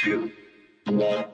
[0.00, 0.30] two,
[0.86, 1.26] one.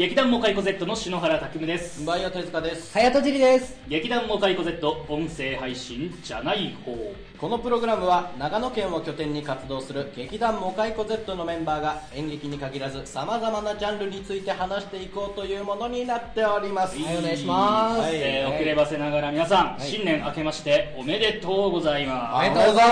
[0.00, 2.06] 劇団モカイコ Z の篠原拓夢です。
[2.06, 2.90] バイオ手塚です。
[2.94, 3.78] 早とじりです。
[3.86, 6.96] 劇団モカイコ Z 音声配信じゃない方。
[7.36, 16.98] このプログラムは長野県を拠点に活動する劇団モカイコ Z のメンバーが演劇に限らずさまざまなジャンルについて話していこうというものになっております。
[16.98, 18.00] はいお願いします。
[18.00, 18.12] はい。
[18.14, 22.46] えー遅ればせながら皆さん、新年明けましておめでとうございます。
[22.46, 22.88] おめでとうござい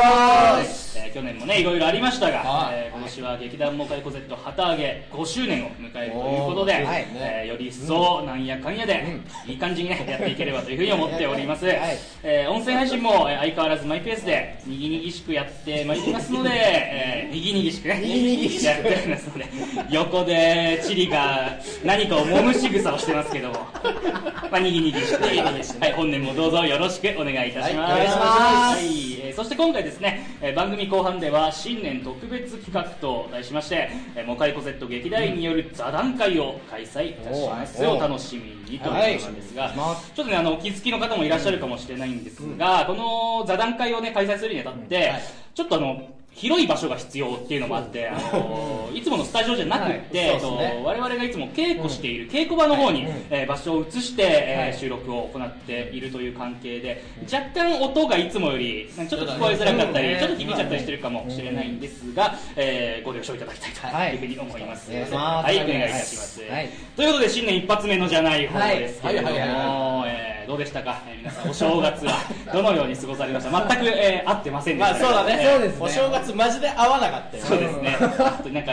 [0.59, 0.88] ます。
[1.09, 2.75] えー去年もねいろいろありましたが、はい。
[2.75, 7.07] えー今年は劇団モカイコ Z 旗揚げ5周年を迎えるということで、はい。
[7.15, 11.77] えーより一層なんやかんやで、いい感じにねやっていければというふうに思っております、はい。
[12.23, 18.01] えー音声配信もえー相変わらずマイペースでにぎにぎしくやってまいりますので、えーにぎにぎしくね。
[18.01, 19.47] にぎにぎしくやっておりますので
[19.91, 23.55] 横でチリが何かを揉む仕草をしてますけども。
[24.51, 25.25] まあにぎにぎして
[25.81, 25.93] はい。
[25.93, 28.01] 本年もどうぞよろしくお願いいたします、はい。
[28.01, 28.19] お願いします。
[28.19, 29.21] はい。
[29.23, 37.85] えーそして今回ですね、えー番組後半では新年特別企画と題しまして、えーモカイコ Z 劇団員による座談会を開催いたします。
[37.87, 40.15] お楽しみにということなんですが、はい。
[40.15, 45.13] ちょっとねあのお気づきの方もいらっしゃるかもしれないんですが、この座談会をね開催するにあたって、
[45.55, 46.09] ちょっとあの
[46.39, 50.29] 広い場所が必要っていうのもあって、あのいつものスタジオじゃなくって、はい。
[50.29, 53.11] えっとそね我々がいつも稽古している稽古場の方に、うん。
[53.31, 54.79] えー場所を移して、えーはい。
[54.79, 65.01] 収録を行っているという関係で若干音がいつもよりちょっと聞こえづらかったり、うんちょっと響いちゃったりしてるかもしれないんですが、えーご了承いただきたいというふうに思います、はい。
[65.03, 65.55] お願いしはます。
[65.55, 66.69] いたします、はい。
[66.97, 70.05] ということで新年一発目のじゃない方ですけれども、
[70.47, 72.15] どうでしたか、えー皆さんお正月は
[72.53, 73.69] どのように過ごされました？
[73.69, 75.43] 全く、えー合ってませんでしたまあそうだね。
[75.43, 75.85] えーそうですね。
[75.85, 77.97] お正月マジで合わなかったよそうですね。
[78.01, 78.73] あとなんか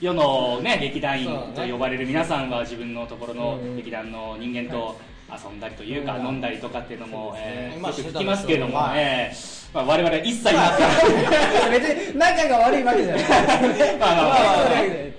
[0.00, 4.96] 世のね劇団員と呼ばれる皆さんは自分のところの劇団の人間と
[5.32, 10.82] 遊んだりというか、飲んだりとかっていうのも、えーまあよく聞きますけれども、まあえーまあ我々は一切なって
[11.78, 13.24] 別に仲が悪いわけじゃない。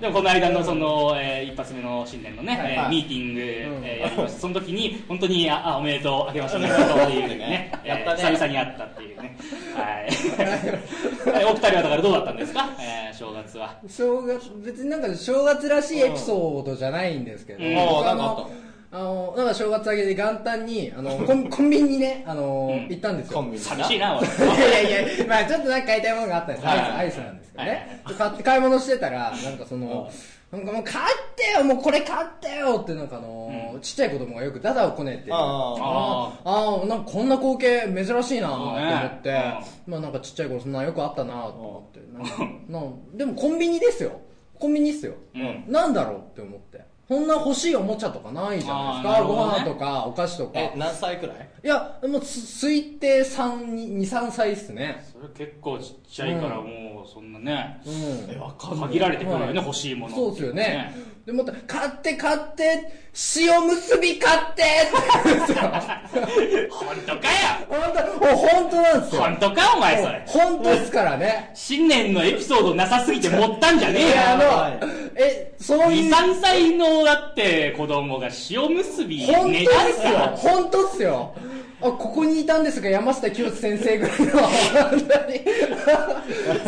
[0.00, 3.40] でもこの間のその、えー一発目の新年のね、えーはいミーティング、
[3.80, 4.40] んえーやりました。
[4.40, 8.20] その時に本当にああおめでとうあけましておめでとうっていうね やったね。
[8.20, 9.36] えー久々に会ったっていうね。
[9.74, 10.08] はい。
[11.40, 13.74] えーお二人はだからどうだったんですか、えー正月は。
[13.88, 17.78] 正月、別になんか正月らしいエピソードじゃないんですけど、うん。
[17.78, 18.50] ああなんかあの
[18.94, 23.38] あの、なんか正月明けで元旦に、あの、 コンコンビニにね、あの、うん行ったんですよ。
[23.38, 24.28] コンビニ寂しいなおいい
[24.60, 26.68] やいやいや、まあちょっとなんか買いたいものがあったんです。
[26.68, 28.02] アイス、はいアイスなんですけどはいね。
[28.18, 30.10] 買って買い物してたら、なんかその、
[30.52, 44.20] なんかもう買ってよ、もうこれ買ってよってなんかあの、ちっちゃい子供がよくダダをこねて、ああああ、なんかこんな光景珍しいなと思って、ねまあなんかちっちゃい頃そんなよくあったなと思って、なんかなんでもコンビニですよ。
[44.58, 45.14] コンビニっすよ。
[45.34, 46.91] うんなんだろうって思って。
[47.12, 49.24] こんな欲しいおもちゃとかないじゃないですか。
[49.24, 50.52] ご飯とかお菓子とか。
[50.54, 51.48] え何歳くらい？
[51.62, 55.04] いや、もうす推定3、2、3歳っすね。
[55.12, 58.34] それ結構ちっちゃいからもうそんなね、うん。
[58.34, 60.94] えわかんない限られてくるよね、はい欲しいものそうですよね。
[61.24, 62.92] で、また、買って買って、
[63.36, 65.54] 塩結び買ってって。
[66.68, 67.28] 本当かよ
[67.68, 67.80] 本
[68.20, 69.22] 当、本当なんですよ。
[69.22, 71.52] 本当かお前それ本当ですからね。
[71.54, 80.32] 新年のエピソードなさすぎて持ったんじゃねえよいや、あはいの、え、そういう、23歳のだって子供が塩結び本当ねですよ。
[80.34, 81.34] 本当っすよ。
[81.82, 84.26] あ、ここにいたんですが、山下清先生ぐらいの。
[84.26, 84.36] そ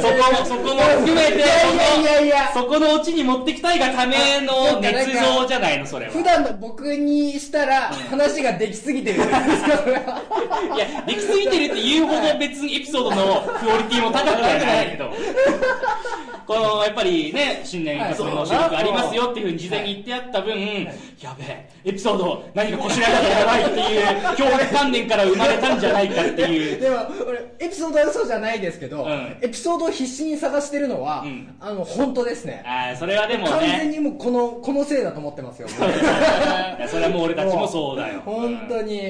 [0.09, 1.47] こそこも含めていや
[2.01, 2.51] いやいや。
[2.53, 9.69] そこのオチに持ってきたいがための捏造じゃないのそれは普段の僕にしたら、話ができすぎてるじゃないですか。
[10.75, 15.13] いやできすぎてるって言うほど別にエピソードのクオリティも高くはないけど
[16.47, 20.59] このやっぱりね新年一発目の収録ありますよっていうふうに事前に言ってあった分、
[21.21, 26.80] やべえエピソード何かこしらえなきゃやばいっていう強烈観念から生まれたんじゃないかっていう。
[26.83, 26.97] でも、
[27.27, 29.36] 俺、エピソードは嘘じゃないですけど、うん。
[29.41, 31.54] エピソードを必死に探してるのは、うん。
[31.60, 32.62] あの、本当ですね。
[32.66, 35.68] あーそれはでも完全ねにもうこの、このせいだと思ってますよ。
[35.68, 35.71] い
[36.80, 38.21] やそれはもう俺たちもそうだよ。
[38.27, 39.03] 本当に。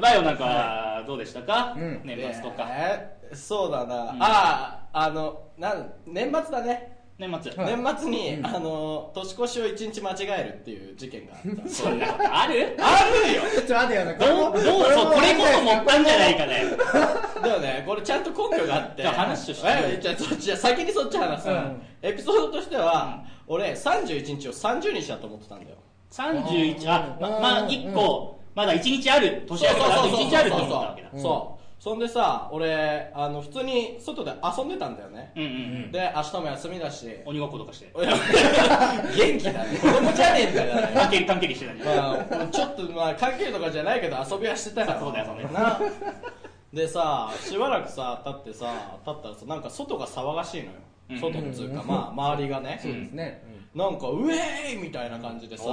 [0.00, 2.00] バイオなんかはどうでしたか、うん。
[2.04, 4.08] 年末とか、えーそうだな、ん。
[4.20, 7.76] あああのなん年末だね年末、はい。
[7.76, 8.46] 年末に、うん。
[8.46, 12.74] あの年越しを一日間違えるっていう事件があったそんなことある？
[12.80, 13.42] あるよ。
[13.54, 14.62] ちょっと待ってよな、どうどう
[14.92, 16.64] そうこれこそ持ったんじゃないかね。
[17.44, 19.02] でもねこれちゃんと根拠があって。
[19.02, 21.82] じゃあ話をしてえじゃあそっちじゃあ先にそっち話す、うん。
[22.02, 25.76] エピソードとしては、俺31日を30日だと思ってたんだよ。
[26.10, 31.08] 31あままあうん1個まだ1日ある年明けからあと1日あるって思ったわけだ。
[31.16, 35.52] そうそんでさ俺あの普通に外で遊んでたんだよね、うんうんう
[35.86, 35.92] ん。
[35.92, 37.08] で明日も休みだし。
[37.24, 37.90] 鬼ごっことかして。
[37.96, 39.78] 元気だね。
[39.78, 40.88] 子供じゃねえんだよ。
[40.94, 45.00] 関係関係してたんじゃないまあ、ちょっとまあ関係とかじゃないけど遊びはしてたから。
[45.00, 45.48] そうだよそうだよ。
[45.48, 45.80] な
[46.70, 48.66] でさしばらくさ経ってさ
[49.06, 50.72] 経ったらさなんか外が騒がしいのよ、
[51.08, 51.18] うん。
[51.18, 53.42] 外っつうか、まあ周りがね、そうですね、
[53.74, 55.64] なんかウェーイみたいな感じでさ、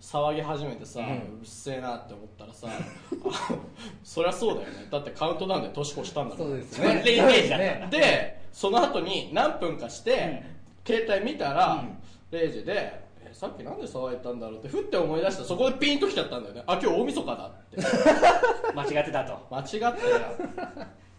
[0.00, 3.58] 騒ぎ始めてさ、ううんるせえなって思ったらさあ
[4.04, 4.88] そりゃそうだよね。
[4.90, 6.80] だってカウントダウンで年越したんだもんそうです
[8.52, 10.42] その後に何分かして、
[10.86, 12.00] 携帯見たら、うん。
[12.30, 15.44] 0時でえさっきなんで騒いでたんだろうってふって思い出した。
[15.44, 16.62] そこでピンときちゃったんだよね。
[16.66, 17.76] あ今日大晦日だって。
[18.76, 19.38] 間違ってたと。
[19.50, 19.90] 間違ってよ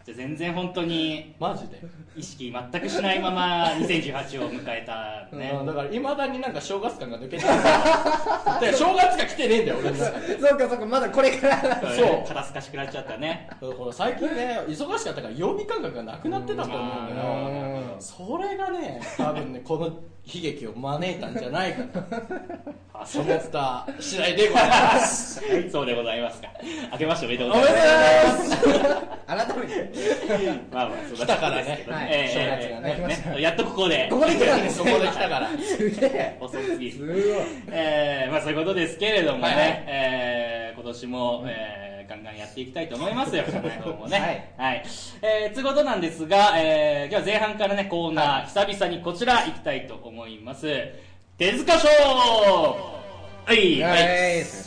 [0.04, 1.82] じゃあ全然本当にマジで、
[2.16, 5.56] 意識全くしないまま2018を迎えたね。
[5.60, 7.50] うんだからいまだになんか正月感が抜けてる。
[8.60, 10.40] で正月が来てねえんだよ俺の中で。
[10.40, 11.82] そうかそうかまだこれから。
[11.96, 12.28] そう。
[12.28, 13.50] 肩透かしくなっちゃったね。
[13.92, 17.94] 最近ね忙しかったから曜日感覚がなくなってたと思うんだよ。
[17.96, 18.02] うん。
[18.02, 22.00] それがね多分ねこの悲劇を招いたんじゃないかと。
[22.94, 25.42] あそう思った次第でございます。
[25.72, 26.50] そうでございますか。
[26.92, 28.96] 明けましておめでとうおめござでいとまうござい
[29.36, 29.48] ます。
[29.48, 29.94] 改めて。
[29.96, 30.28] す
[30.72, 31.64] まあまあそう来たからね。
[31.64, 32.08] ですけどはい。
[32.12, 32.34] ええ。
[32.34, 32.96] 正月がね。
[33.00, 34.08] ええねやっとここで。
[34.12, 34.78] ここで来たんです。
[34.80, 35.48] そこで来たから。
[35.58, 36.38] すげえ。
[36.40, 37.18] 遅すぎすごい。
[37.72, 39.84] えーまあそういうことですけれどもね、はいはい。
[39.88, 43.44] えー今年も、えーガンガンやっていきたいと思いますよ、
[43.98, 44.20] もね。
[44.58, 44.84] はいはい。
[45.22, 50.68] えー、つうことなんですが、えー、今日は前半からね、コーナー、久々にこちら行きたいと思います。
[51.38, 53.01] 手塚賞
[53.46, 54.00] はい、はい。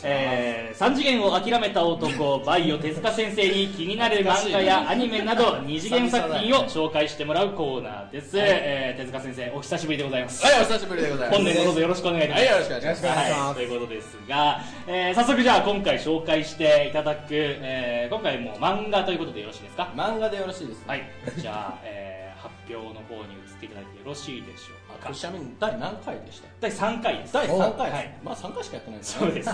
[0.03, 8.32] えー、3次元を諦めた男、バイオ手塚先生に気になる漫画やアニメなど、二次元作品を紹介してもらうコーナーです。
[8.38, 10.44] えー、手塚先生、お久しぶりでございます。
[10.44, 11.37] はいお久しぶりでございます。
[11.38, 12.43] 本年もどうぞよろしくお願いいたします。
[12.43, 13.55] はいよろしくお願いします。
[13.55, 19.88] ということですが、えー早速じゃあ今回紹介していただく、えー今回も漫画ということでよろしいですか？
[19.97, 20.85] 漫画でよろしいですね。
[20.88, 21.03] はい。
[21.38, 25.10] じゃあ、えー発表の方に移っていただいてよろしいでしょうか。
[25.10, 26.48] あちなみに第何回でした？
[26.60, 27.32] 第3回です。
[27.32, 28.18] 第3回はい。
[28.22, 29.14] まあ3回しかやってないんだね。
[29.18, 29.50] そうです。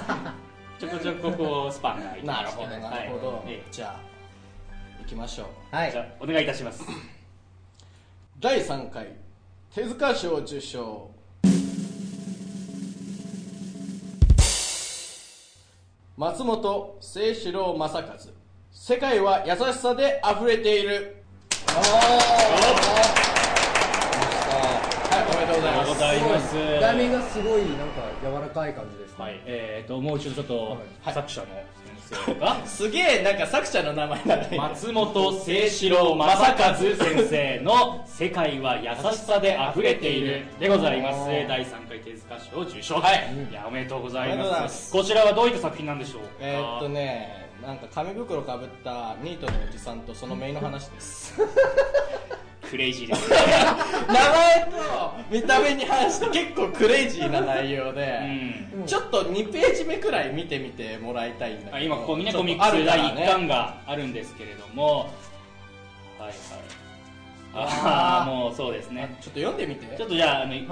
[0.78, 3.26] ちょこちょここうスパンが空いてまなるほどなるほど。
[3.28, 3.62] はいえ。
[3.70, 4.00] じゃあ
[5.02, 5.76] 行きましょう。
[5.76, 5.88] はい。
[5.88, 6.82] えじゃあお願いいたします。
[8.40, 9.08] 第3回
[9.74, 11.10] 手塚賞受賞。
[16.16, 18.04] 松本清志郎正和。
[18.72, 21.16] 世界は優しさで溢れている。
[21.66, 21.84] はい
[22.50, 22.66] おめで
[23.14, 23.19] とう
[26.18, 26.86] ございます。
[26.86, 29.24] ありがすごいなんか柔らかい感じですね。
[29.24, 30.76] はいえー、ともう一度ちょっと、は
[31.12, 31.14] い。
[31.14, 31.46] 作者の
[32.08, 32.56] 先生が。
[32.66, 41.26] すげえなんか作者の名前長い松本清志郎正和先生の「世界は優しさで溢れている」でございます。
[41.26, 42.94] 第3回手塚賞受賞。
[42.96, 43.28] はい。
[43.50, 44.92] いやおめでとうございます。
[44.92, 46.28] こちらはどういった作品なんでしょうか？
[46.40, 51.34] えーっとねなんか紙袋かぶったニートのおじさんとその姪の話です
[52.70, 53.30] クレイジーです。
[53.30, 53.36] ね
[54.06, 58.20] 名前と見た目に反して結構クレイジーな内容で、
[58.74, 58.86] うん。
[58.86, 65.10] ちょっっと2ページ目くらい見てみてもらいたいんだけどあ今ここにねコミックス第あるから1巻があるんですけれども。
[66.18, 66.34] はいはい。
[67.52, 69.16] ああもうそうですね。
[69.20, 69.96] ちょっと読んでみて。
[69.96, 70.64] ちょっとじゃああの、はい。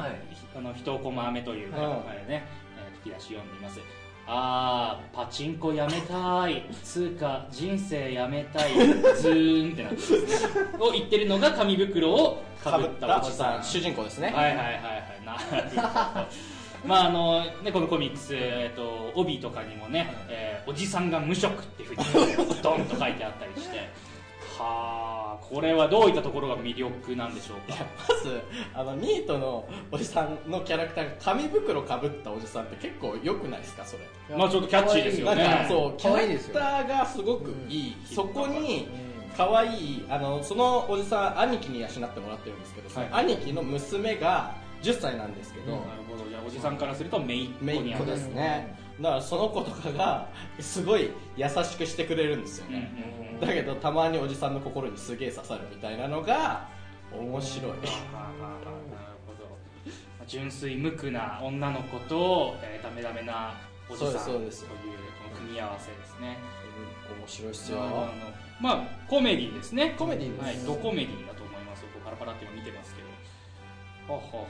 [0.57, 1.85] あの一コマ目というか、うん。
[2.09, 2.47] あれね、
[2.77, 3.81] えー吹き出し読んでみます
[4.31, 6.67] あーパチンコやめたい。
[6.85, 8.75] つうか人生やめたい。
[9.17, 9.97] ズーンってなって。
[9.97, 10.19] ますね
[10.79, 13.65] を言ってるのが紙袋をかぶったおじさん。
[13.65, 14.65] 主人公ですね、はいはいはい。
[14.65, 16.27] はいなるほど。
[16.85, 23.89] まああのね、このコミックス、えっと、帯とかにもね、えーおじさんが無職っていうふうに ドンと書いてあったりして
[24.59, 27.87] はあこれはどういったところが魅力なんでしょうか？
[28.09, 28.41] まず
[28.75, 33.85] あのニートのおじさんのキャラクターが紙袋かぶったおじさんって結構良くないですか？
[33.85, 34.37] それ。
[34.37, 38.89] まあちょっとキャッチーですよなんねかそうキャラク可愛いですよターがすごくいい、うんそこに
[39.37, 43.09] 可愛いあのそのおじさん兄貴に養ってもらってるんですけど、はい。
[43.25, 46.29] 兄貴の娘が10歳なんですけど、なるほど。
[46.29, 48.11] じゃあおじさんからすると姪っ子姪にあたる。
[48.11, 48.79] っ子ですね。
[49.01, 52.93] だからその子とかがすごい優しくしてくれるんですよね、
[53.23, 56.69] うんだけどたまにおじさんの心にすげえ刺さるみたいなのが
[57.13, 57.71] 面白い。
[57.71, 57.77] は
[58.13, 59.57] あはあはあなるほど
[60.27, 63.55] 純粋無垢な女の子と、えーダメダメな
[63.89, 64.75] おじさんというそうですそうですこ
[65.31, 66.37] の組み合わせですね
[67.21, 68.09] 面白いっすあよの
[68.61, 72.95] まあコメディですねコメディですはい、ドコメディだと思いますこうパラパラって今見てます
[74.09, 74.41] はははは。
[74.41, 74.49] は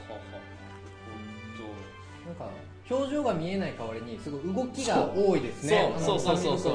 [2.27, 2.49] なんか
[2.91, 5.93] 表情が見えない代わりにすごい動きが多いですね。
[5.99, 6.75] そうそうそうそう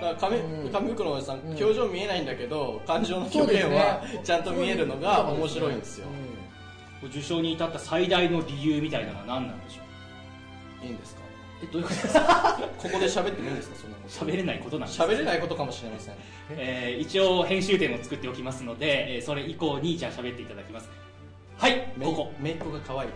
[0.00, 0.68] だから紙,、う。
[0.68, 0.72] ん。
[0.72, 1.48] 紙袋のおじさん、うん。
[1.50, 3.76] 表情見えないんだけど感情の表現そうですね。
[3.76, 6.06] はちゃんと見えるのが面白いんですよ、
[7.04, 9.82] 受賞に至った最大の理由みたいなのは何なんでしょ
[10.82, 10.86] う？
[10.86, 11.20] いいんですか？
[11.62, 12.58] えどういうことですか？
[12.78, 13.76] ここで喋ってもいいんですか？
[13.76, 16.14] そんなの喋れないことなんです喋れないことかもしれません。
[16.50, 20.88] えー一応編集点を作っておきますので、えーそれ以降にじゃあ喋っていただきます
[21.60, 22.32] はいめここ。
[22.40, 23.10] めいっ子が可愛い。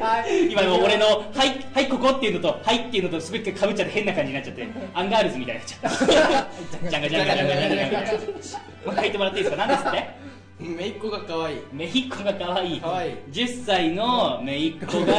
[0.00, 0.50] はい。
[0.50, 1.06] 今の俺の
[1.36, 4.66] 「はいはいここ」っていうのと「はい」っていうのとすべてかぶっちゃって変な感じになっちゃって。
[4.94, 6.88] アンガールズみたいになっちゃった。
[6.88, 15.14] ジャンガジャンガジャンガジャンガもう一回言ってもらっていいですか何ですってめいっ子が可愛いめいっ子が可愛い可愛い10歳のめいっ子が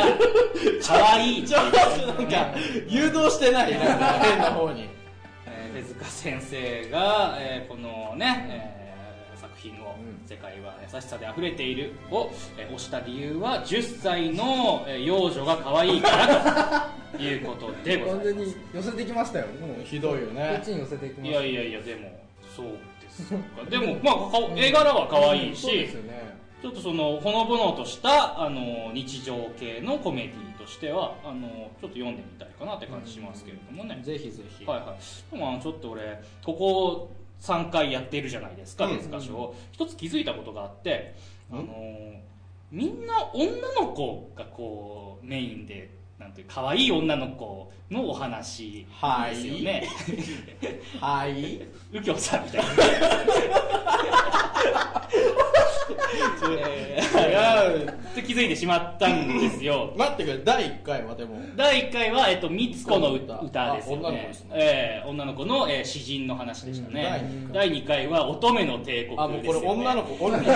[0.86, 1.78] 可愛いちょっと
[2.14, 2.48] なんか
[2.88, 4.90] 誘導してないなんか変な方に
[5.46, 8.69] えー手塚先生が、えーこのね、
[9.72, 9.96] 品を
[10.28, 11.94] 「世界は優しさで溢れている。
[12.12, 17.18] を」えー推した理由は10歳の、えー幼女が可愛いからと。
[17.24, 18.26] いうことでございます。
[18.26, 19.48] 完全に寄せてきましたよ。
[19.48, 21.42] もうひどいよこねっちに寄せてきまいした。
[21.42, 22.20] やいやいやでも
[22.56, 22.66] そう
[23.02, 23.38] ですか。
[23.70, 26.38] でもまあ顔絵柄は可愛いそうでしすよね。
[26.62, 31.48] ちょっとそのほのぼのとしたあの日常系のコメディとしてはあの
[31.82, 34.66] ちょっと読んでみたいかなって感じしますけれどもね、ぜひぜひ。
[34.66, 37.10] はいはい、でもあのちょっと俺ここ
[37.42, 38.98] 3回やってるじゃないですかうん。
[38.98, 41.16] 手塚賞、一つ気づいたことがあって、
[41.52, 42.30] あのー
[42.72, 48.86] みんな女の子がこうメインでなんていう可愛い女の子のお話
[49.32, 49.88] ですよね、
[51.00, 51.66] はい。
[51.92, 52.68] 右京さんみたいな
[56.60, 59.94] えーいやって気づいてしまったんですよ。
[59.98, 61.40] 待ってくれ第1回はでも。
[61.56, 64.50] 第1回は、えっと、みつこの歌歌ですよあ女の子ねですね。
[64.56, 68.08] えー女の子の、えー詩人の話でしたね、うん第2回。
[68.08, 70.48] は乙女の帝国ですよ、ね、あもうこれ女の子オンリ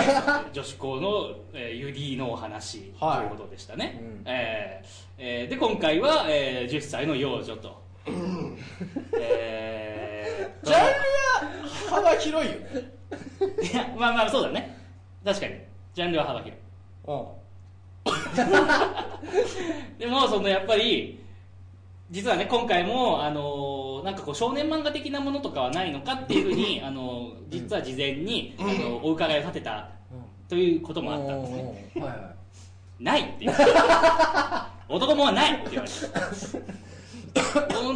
[0.52, 4.22] 女子校の、えーユディのお話とはいいうことでしたね、うん。
[4.26, 4.86] えー
[5.18, 7.82] えーで今回は、えー10歳の幼女と、
[9.20, 12.94] えージャンルは幅広いよね。
[13.72, 14.76] いやまあまあそうだね
[15.24, 15.54] 確かに。
[15.94, 16.56] ジャンルは幅広。
[16.56, 16.60] い
[17.06, 17.26] うん。
[19.98, 21.18] でもそのやっぱり
[22.10, 29.88] 実はね今回もあのなんかこう少年漫画的なものとかはないのかっていうふうに あの実は事前に、あのお伺いを立てた
[30.48, 31.90] ということもあったんですね。
[31.94, 32.34] はいは
[33.00, 34.70] ないって言われた。
[34.88, 36.20] 男もはないって言われた。
[36.58, 36.83] う ん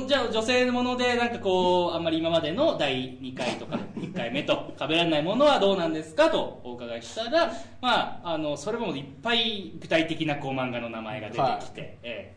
[0.09, 12.35] じゃあ女性のものでなんかこうあんまり今までの第2回とか 1回目と被らないものはどうなんですかとお伺いしたらまああのそれもいっぱい具体的なこう漫画の名前が出てきて、え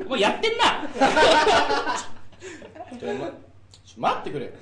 [0.00, 0.04] え。
[0.04, 0.88] もうやってんな。
[3.96, 4.52] 待ってくれ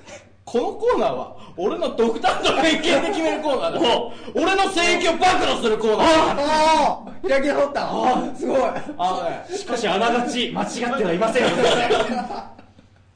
[0.47, 3.97] このコーナーは俺の独断と偏見で決めるコーナーだ。
[3.97, 7.89] お俺の性域を暴露するコーナーいああ開き直った。
[7.89, 8.35] あー。
[8.37, 8.59] すごい。
[8.97, 11.49] あしかしあながち間違ってはいませんよ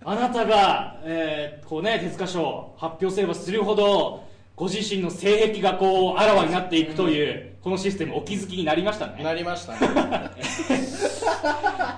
[0.03, 4.23] あなたが、えーこうね、手塚賞発表すればするほど
[4.57, 9.23] ご自身の性癖がこうあらわになっていくという、このシステムお気づきになりましたね。
[9.23, 9.79] なりましたね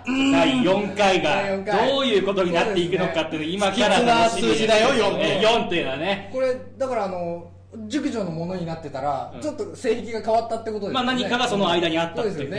[0.05, 1.89] 第4回が回。
[1.89, 6.29] どういうことになっていくのかっていうのを今から不吉な楽しみに数字だよ4って4っていうのはね。
[6.31, 7.50] これだからあの
[7.88, 9.41] 熟女のものになってたら、うん。
[9.41, 10.93] ちょっと性癖が変わったってことですよね。
[10.93, 12.50] まあ何かがその間にあったっていうふうに、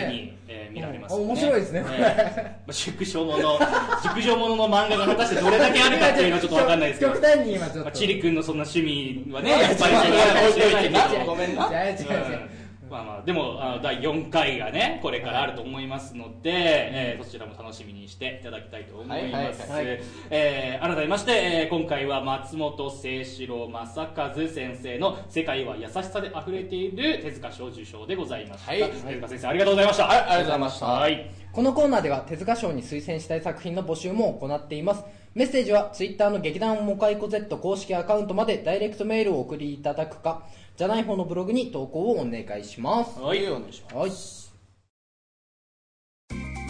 [0.48, 1.28] えー見られますようん。
[1.28, 1.84] 面白いですね。
[1.88, 3.58] えーまあ熟女もの
[4.02, 7.12] 熟女ものの漫画が果たしてどれだけあるかっていうのはちょっとわかんないですけど。
[7.12, 7.80] 極端に今ちょっと。
[7.84, 10.02] まあ、チリ君のそんな趣味はね、まあやっぱりまあ
[10.48, 10.88] 置いといて。
[10.90, 12.48] な違うごめんな違う違う違う。
[12.48, 12.53] うん
[12.94, 19.14] まあまあ、でもあの第4回がねこれからあると思いますので、えーそちらも楽しみにしていただきたいと思いま
[19.52, 20.02] す、はいはいはい。
[20.30, 28.80] えー改めまして、えー今回は松本清志郎正和先生の「世界は優しさで溢れている手塚賞受賞」でございました、はい。
[28.82, 30.86] 手塚先生ありがとうございました、はいありがとうございました。
[30.86, 35.04] はいこのコーナーでは手塚賞に推薦したい作品の募集も行っています。
[35.34, 40.42] メッセージはツイッターの劇団モカイコ Z 公式アカウントまでダイレクトメールをお送りいただくか
[40.76, 43.20] じゃない方のブログに投稿をお願いします。
[43.20, 43.96] はいお願いします。
[43.96, 44.10] はい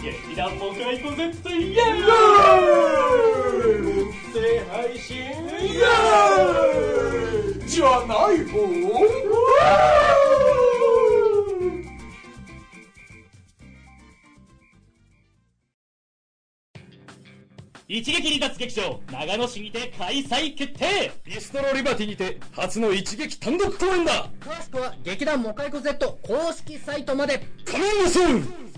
[0.03, 1.97] 劇団ボカイコ Z イエー。
[1.97, 2.03] イ
[3.89, 5.17] 音声配信
[7.67, 8.57] じゃない方
[17.87, 21.11] 一撃離脱劇場長野市にて開催決定。
[21.23, 24.27] ビストロリバティにて初の一撃単独公演だ。
[24.39, 27.45] 詳しくは劇団モカイコ Z 公式サイトまで。
[27.63, 28.74] カミングス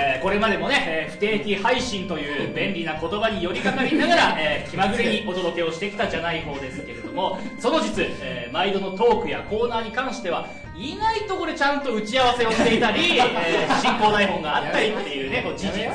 [0.06, 10.48] えーこれまでもね、えー不定期配信という便利な言葉に寄りかかりながら、えー気まぐれにお届けをしてきたじゃない方ですけれどもその実、えー毎度のトークやコーナーに関しては
[10.78, 15.90] 意外とこれちゃんと打ち合わせをしていたり、 えー進行台本があったりっていうねこう事実、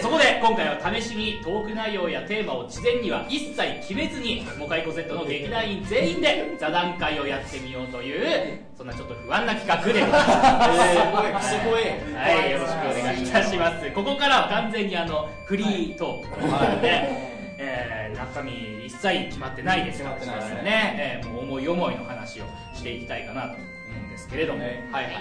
[0.00, 11.50] そこで今回は試しにトーク内容やテーマを事前には一切決めずにモカイコ Z の劇団員全員で座談会をやってみようというそんなちょっと不安な企画でございます。
[11.50, 11.82] すごい
[12.14, 13.90] はい、よろしくお願いいたします。
[13.92, 17.35] ここからは完全にあのフリートークということで、
[17.66, 20.62] えー、中身一切決まってないですからね。
[20.62, 22.44] ね、えーもう思い思いの話を
[22.74, 24.72] していきたいかなと思うんですけれども、はい。
[24.72, 25.12] はいはい、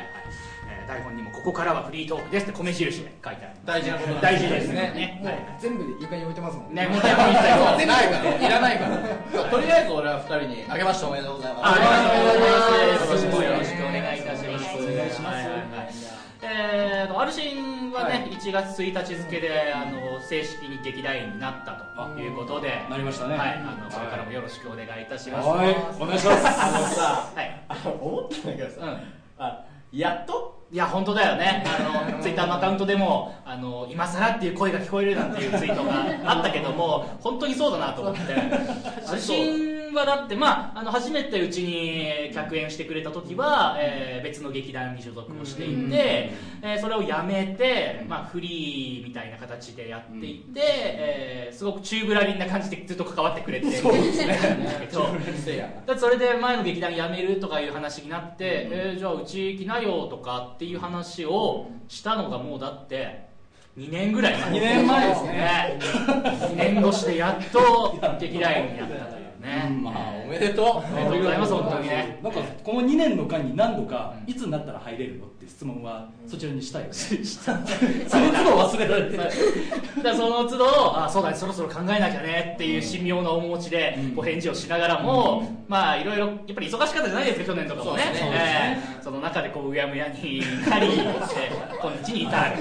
[0.70, 3.56] えー台本にもここからはフリートークですって米印で書いてある。
[3.66, 4.76] 大事なこと大事ですね。
[4.94, 5.22] ね。
[5.24, 5.58] はい。
[5.60, 7.88] 全部床に置いてますもんね、もう台本一切そう。
[7.88, 11.66] ないからいらないからとりあえず俺は二人にあげましたおめでとうございます。
[11.66, 13.10] ありがとうございます。
[13.10, 14.78] よろしくおよろしくお願いいたします。
[14.78, 16.15] お願いしはいはいはい
[16.48, 22.86] えーと、アルシンはね、1月1日付で、あの、正式に劇団員になったということで。
[22.90, 25.48] なりましたねはい、あの、これからもよろしくお願いいたします。
[25.48, 26.48] はい、お願いします。
[26.48, 27.62] あのさはい。
[28.00, 29.00] 思ったんだけどさ、うん。
[29.40, 31.64] あやっといや、本当だよね。
[31.66, 38.22] あの、ツイッターのアカウントでも、あの、今更っていう声が聞こえるなんていうツイートがあったけども、本当にそうだなと思って。
[39.08, 54.38] 写真はだって、まあ、あの、初めてうちに客演してくれた時は、えー別の劇団に所属をしていて、えーそれをやめて、まあ、フリーみたいな形でやっていて、えーすごくチューブラリンな感じでずっと関わってくれてそうですね。
[55.86, 63.26] だそれで前の劇団辞めるとかいう話になって、えーじゃあうち来なよとかっていう話をしたのがもうだって
[63.78, 65.80] 2年ぐらい前二年前ですね。
[65.82, 70.66] 2年越しでやっと劇団員になったというね、まあおめでとう。
[70.66, 72.20] おめでとうございます本当にね。
[72.24, 76.94] なんかこの2年の間に何度かいつになったら入れるのって質問はそちらにしたいよね。
[76.96, 79.30] その都度忘れられてだか
[80.04, 84.20] らその都度あそうだねそろそろ考えなきゃねっていう神妙な面持ちでうん。
[84.20, 88.04] お返事をしながらも、まあいろいろやっぱり忙しかったじゃないですか去年とかもね。
[89.02, 92.56] その中でこううやむやになりして今日に至る。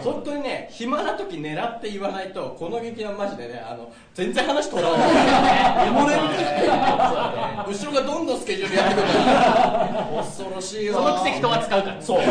[0.00, 6.20] 本当にね暇な時狙って言わないとこの劇団マジでねあの全然話通らない れる
[7.66, 10.08] 後ろがどんどんスケジュールやってくるから。
[10.18, 10.98] 恐ろしいわ。
[11.00, 11.96] そのくせ人は使うから。
[12.00, 12.20] そう。
[12.20, 12.26] で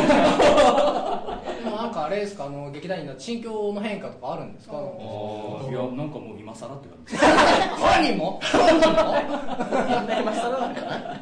[1.70, 4.76] もなんかあれですかあの劇団員の心境の変化とかあるんですか？
[4.76, 7.18] いやなんかもう今更って感じ。
[7.82, 8.40] 本人も？
[8.44, 8.96] 本人も？
[10.22, 11.18] 今更なんかな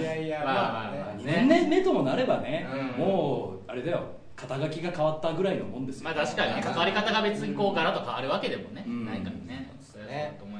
[0.00, 1.24] いやいやまあまあまあね。
[1.24, 2.66] 2年目目ともなればね、
[2.98, 3.04] うん。
[3.06, 4.00] もうあれだよ。
[4.36, 6.04] 肩書きが変わったぐらいのもんですよ。
[6.04, 9.04] まあ確かにね関わり方が別にこうガラッと変わるわけでもね、うん。
[9.06, 9.70] ないからね。
[9.82, 10.30] そうね。
[10.34, 10.59] だと思いま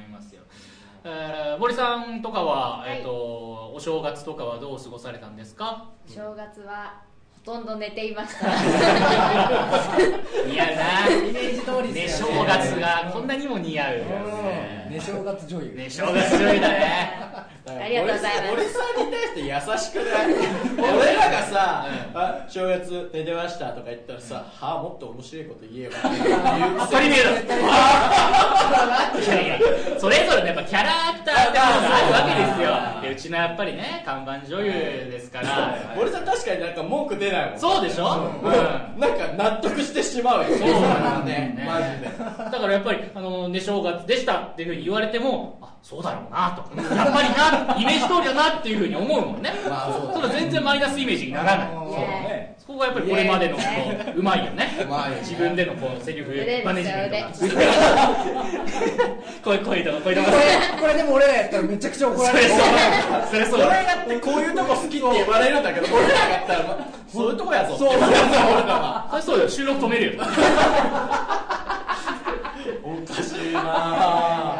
[1.03, 5.89] えー森さんとかは、はいえっとお正月とかはどう過ごされたんですか？
[6.07, 7.01] お正月は
[7.43, 8.45] ほとんど寝ていました。
[10.45, 11.09] 似合うな。
[11.09, 12.49] イメージ通りねです正よね。
[12.51, 14.87] 月がこんなにも似合うね。
[14.91, 15.73] ね正月女優。
[15.73, 17.31] ね正月女優だね。
[17.65, 18.51] ありがとうございます。
[18.53, 19.45] 俺さんに対して優
[19.77, 20.33] しくない。
[20.97, 27.35] 俺らがさ、あ正月寝てましたとか言ったらさ、はあもっと面白いこと言えばっていう当たり前だい
[29.27, 33.01] やいやそれぞれのやっぱキャラクターってものがあるわけですよ。
[33.01, 34.71] でうちのやっぱりね看板女優
[35.11, 35.95] ですから。
[35.97, 38.99] 俺さん確かになんか文句出ないもんそうでしょ、うん。
[38.99, 41.55] なんか納得してしまうよそうなんだね。
[41.57, 42.51] ねマジで。
[42.51, 46.61] だからやっぱり、あの、ね、正月でしたっていうふうに言われても、あ、そうだろうなと。
[46.95, 49.51] やっぱりな、イメージ通りだなっていうふうに思うもんね。
[49.67, 51.69] まあそうただ全然マイナスイメージにならない。
[51.73, 53.63] そうだねそこがやっぱりこれまでのこ
[54.15, 54.69] う、うまいよね。
[54.81, 56.29] うまいよね自分でのこう、セリフ
[56.63, 57.23] マネジメントが。
[59.43, 60.31] こういう、こういうとこ、こういうとこ。
[60.31, 62.69] これこれでも俺らやったらめちゃくちゃ怒られるそれそう。
[63.31, 63.61] それそう。
[63.61, 69.49] 俺だってこういうとこ好きって言われるんだけど俺らがやったらまそういうとこやぞって言われる俺らはそれそうよ。
[69.49, 70.23] 収録止めるよ。
[72.83, 74.50] おかしいな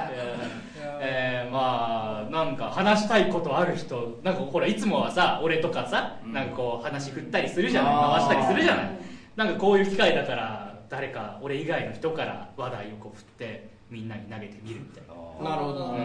[2.45, 8.89] なんか話したいことある人なんかほらいつもはさ俺とかさ、なんかこう話振ったりするじゃない回したりするじゃない。
[9.35, 15.49] なんかこういう機会だから誰か俺以外の人から話題をこう振ってみんなに投げてみるみたいな。
[15.51, 15.87] なるほど。
[15.93, 16.03] なる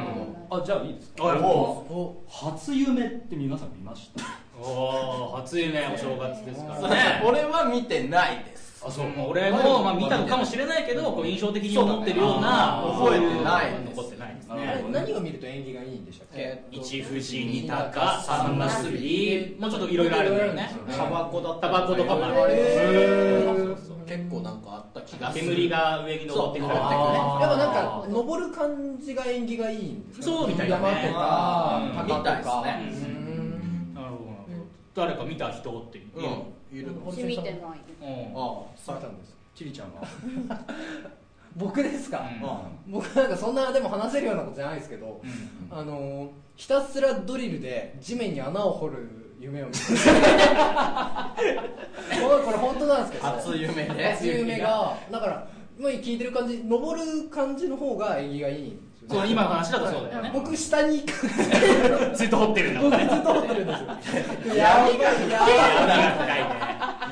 [0.49, 1.25] ほあじゃあいいですか？
[1.25, 4.25] おいお初夢って皆さん見ました？
[4.61, 6.97] おー初夢お正月ですからどね。
[7.27, 9.07] 俺は見てないですあそう。
[9.29, 13.73] 俺も、まあ、見たのかもしれないけどこう印象的に思ってるような覚えてない。
[13.85, 16.63] 残ってないあれ何を見ると縁起がいいんでしたっけ？
[16.71, 22.47] 一富士二鷹三なすびもうちょっといろいろあるんだよねタバコだったタバコとかもあ
[24.07, 34.23] 結構なんかあった気がする煙が上に登ってくるっていうねやっぱなんか登る感じが縁起がいいんですかそうみたいだね山とかうん鷹とかみたいですねうんなるほど
[34.95, 36.43] 誰か見た人っていううん
[36.79, 37.07] いるの。
[37.07, 37.53] 私見てない。
[37.53, 37.63] うん。
[38.35, 38.65] ああ。
[38.77, 39.35] さ見たんです。
[39.55, 40.03] チリちゃんは
[41.57, 42.29] 僕ですか、
[42.87, 42.93] うん。
[42.93, 45.27] 僕なんかそんなでも話せるようなことじゃないですけど、う
[45.75, 45.79] ん。
[45.79, 49.09] あのーひたすらドリルで地面に穴を掘る
[49.39, 49.99] 夢を見て これ
[52.43, 53.25] これ本当なんですけど。
[53.25, 54.13] 初夢ね。
[54.15, 55.47] 初夢がだから
[55.79, 60.31] 今聞いてる感じ登る感じの方が縁起がいいそう今の話だとそうだよね。
[60.35, 61.29] 僕下に行く。
[62.17, 62.99] ずっと掘ってるんだもんね。
[63.09, 63.87] 僕ずっと掘ってるんですよ。
[64.57, 65.37] 闇が深いね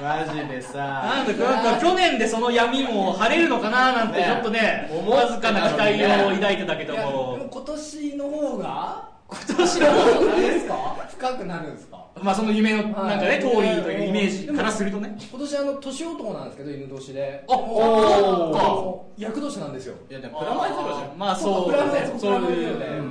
[0.02, 0.78] マジでさ。
[0.78, 4.24] なんだかなんか去年でその闇も晴れるのかななんてね。
[4.26, 7.02] ちょっとね思わずかな期待を抱いてたけども
[7.36, 9.14] も今年の方が？
[9.26, 10.74] 今年の方何ですか？
[11.08, 11.93] 深くなるんですか？
[12.24, 15.14] まあその夢のなんかねはいというイメージからするとね。
[15.30, 17.44] 今年あの年男なんですけど犬年で。
[17.46, 18.58] あおー。
[18.58, 19.94] あの厄年なんですよ。
[20.10, 21.18] いやでもプラマイゼロじゃん。
[21.18, 21.70] まあそう。
[21.70, 22.86] プラマイゼロそういうプラマイゼロで。
[22.86, 23.08] うん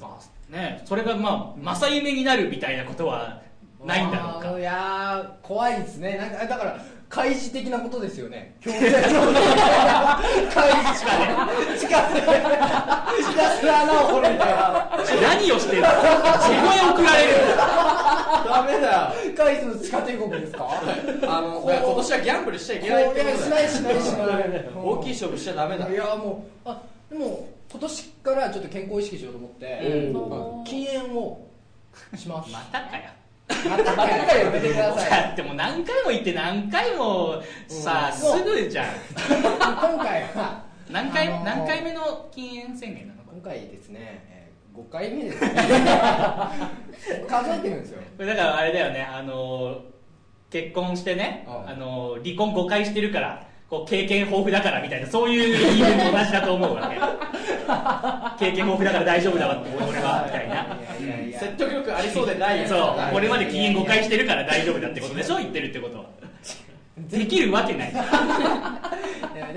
[0.00, 3.40] まあねそれがまあ正夢になるみたいなことは
[3.84, 4.58] ないんだろうか。
[4.58, 6.16] いやー怖いですね。
[6.16, 8.56] なんかだから開示的なことですよね。
[8.60, 8.96] 強制の
[10.52, 11.24] 開示地下で
[11.78, 14.90] 地下で地下で穴を掘るみたいな
[15.22, 15.88] 何をしてるの？
[15.88, 16.02] そこ
[16.74, 17.32] へ送られる。
[18.46, 19.34] ダメだよ。
[19.36, 20.68] 開示の地下帝国ですか？
[21.28, 25.88] あの今年はギャンブルしちゃいけないってことだよしないしないしない大きい勝負しちゃダメだ。
[25.88, 30.12] いやもうあでも今年からちょっと健康意識しようと思って、
[30.68, 31.46] 禁煙を
[32.16, 32.50] します。
[32.52, 33.04] またかよ
[33.48, 38.18] またばっかりやめてくださいだ ってもう何回も言って何回もさ、うん。
[38.18, 38.86] すぐじゃん。
[39.40, 43.22] 今回は何回、あのー何回目の禁煙宣言なの？
[43.24, 45.40] こ今回ですね、えー、5回目です。
[45.44, 45.50] ね
[47.28, 48.00] 数えてるんですよ。
[48.18, 49.80] れだからあれだよねあのー
[50.50, 51.68] 結婚してね、うん。
[51.70, 56.96] あのー離婚5回してるからこう経験豊富だからみたいなそういう理由と同じだと思うわけ。
[58.46, 60.66] 経験豊富だから大丈夫だわって俺はみたいな。
[61.38, 63.12] 説得力ありそうでないやつそう。
[63.12, 66.04] これまで禁煙5回してるから大丈夫だってことでしょ言ってるってことは。
[66.96, 67.98] できるわけないじ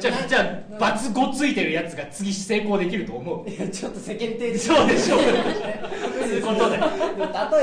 [0.09, 3.49] ゃあじゃあバツ5ついてるやつが次成功できると思う。
[3.49, 5.17] いやちょっと世間体そうでしょ
[6.29, 6.81] いうことで例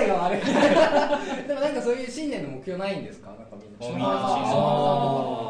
[0.05, 0.41] えが悪い。
[1.49, 3.31] でもなんかそういう新年の目標ないんですか？
[3.31, 3.79] なんかみんな。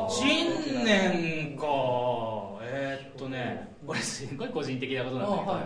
[0.09, 1.66] 新年か。
[2.68, 5.64] えーっとねこれすごい個人的なことなんだけど、あはい。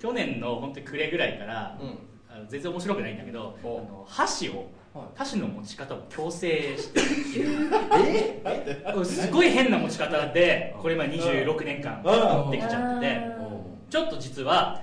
[0.00, 1.98] 去年の本当に暮れぐらいから、うん。
[2.34, 5.06] あの全然面白くないんだけどあおの箸をはい。
[5.14, 7.00] 箸の持ち方を強制して
[8.44, 9.04] え？
[9.04, 13.32] すごい変な持ち方でこれ今26年間持ってきちゃってて。
[13.90, 14.80] ちょっと実は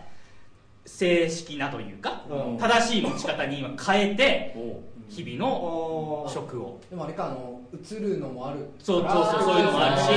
[0.97, 2.57] 正式なというかうん。
[2.57, 4.55] 正しい持ち方に今変えて
[5.09, 6.79] 日々のお食を。
[6.89, 10.09] でもあれかあの映るのもあるそうそうそうそういうのもあるし。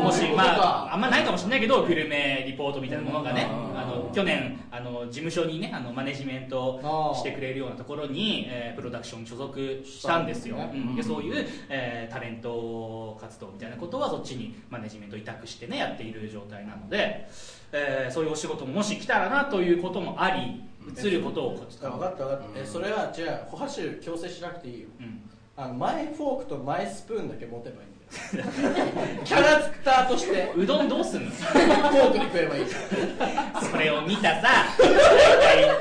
[0.00, 6.80] もしまああんまないかもしれないけどグルメリポートみたいなものがねうんあの去年あの事務所にねあのマネジメント
[7.14, 10.96] してくれるようなところに、えープロダクションに所属したんですよ、したんですうん。
[10.96, 17.28] でそういう、えータレント活動みたいなことはそっちにマネジメント委託してねやっている状態なので、
[17.72, 20.62] えーそういうお仕事ももし来たらなということもあり
[21.04, 22.60] 移ることをこっち分かった分かった。
[22.60, 24.88] えそれはじゃあお箸強制しなくていいよ。
[25.00, 25.20] うん。
[25.56, 28.02] あのマイフォークとマイスプーンだけ持てばいいんだよ。
[29.24, 30.52] キャラクターとして。
[30.56, 31.30] うどんどうすんの？
[31.30, 33.62] フォークで食えばいいじゃん。
[33.70, 34.48] それを見たさ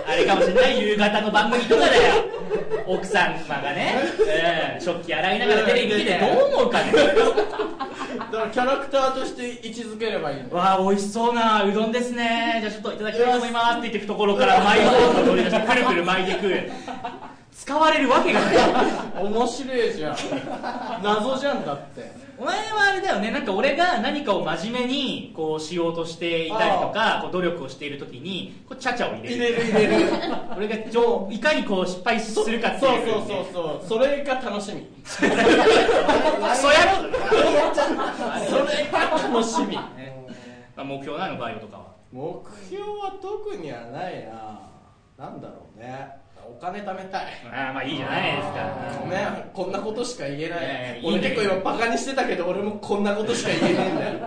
[0.08, 0.82] あれかもしれない。
[0.82, 2.02] 夕方の番組とかだよ。
[2.88, 3.96] 奥様がね、
[4.28, 6.92] えー食器洗いながらテレビ見てどう思うかね。
[6.92, 7.02] だ
[8.30, 12.60] からキャラクターとして位置づければいいんだよわあ美味しそうなうどんですね。
[12.62, 13.80] じゃあちょっといただきたいと思います。
[13.80, 16.72] って言って懐からマイボールを取り出してくるくる巻いて食う
[17.56, 19.24] 使われるわけがない。
[19.24, 20.16] 面白いじゃん。
[21.04, 23.30] 謎じゃんだってお前はあれだよね。
[23.30, 29.36] なんか俺が何かを真面目にこうしようとしていたりとかこう努力をしている時にこうチャチャを入れる。
[29.36, 30.12] 入れる入れる。
[30.58, 33.88] 俺がちょいかにこう失敗するかってそういうそうそうそう。
[33.88, 34.82] それが楽しみ。
[35.04, 35.46] クソ野郎
[37.76, 39.68] だなそれが楽しみ。
[39.76, 40.26] ね
[40.76, 41.84] まあ、目標なのバイオとかは。
[42.12, 44.72] 目標は特にはないな。
[45.16, 47.24] なんだろうねお金貯めたい。
[47.54, 48.54] ああまあいいじゃないですか。
[49.10, 54.20] ねこんなことしか言えない、ねいいね俺結構今バカにしてたけど俺もこんなことしか言えねえんだよ。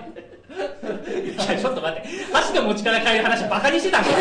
[1.25, 2.09] いやちょっと待って。
[2.33, 4.17] 箸の持ちから変える話バカにしてたん だよ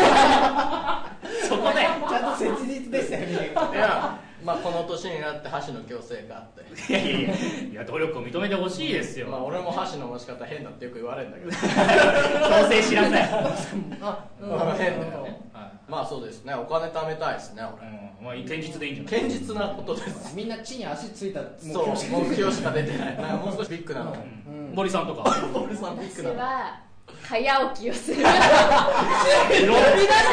[1.48, 3.50] そこでちゃんと切実でしたよね。
[3.74, 6.92] いやまあこの年になって箸の矯正があって。
[6.92, 7.34] いやいやいや
[7.72, 11.50] いや努力を認めてほしいですよ、まあ俺も箸の持ち方変だってよく言われるんだけど。
[11.50, 13.22] 強制しなさい、
[14.02, 15.40] あうんまあ変だよね。
[15.54, 16.54] はまあそうですね。
[16.54, 17.86] お金貯めたいですねい俺。
[17.88, 19.30] うんまあ、堅実でいいんじゃない？
[19.30, 20.34] 堅実なことです。
[20.36, 25.22] みんな地に足ついたそう目標しか出てないなんかもう少しビッグなのうんうん森さんとか
[25.54, 26.80] 俺さんビッ私グなのは
[27.28, 28.22] 早起きをする。
[28.22, 28.38] ろくなの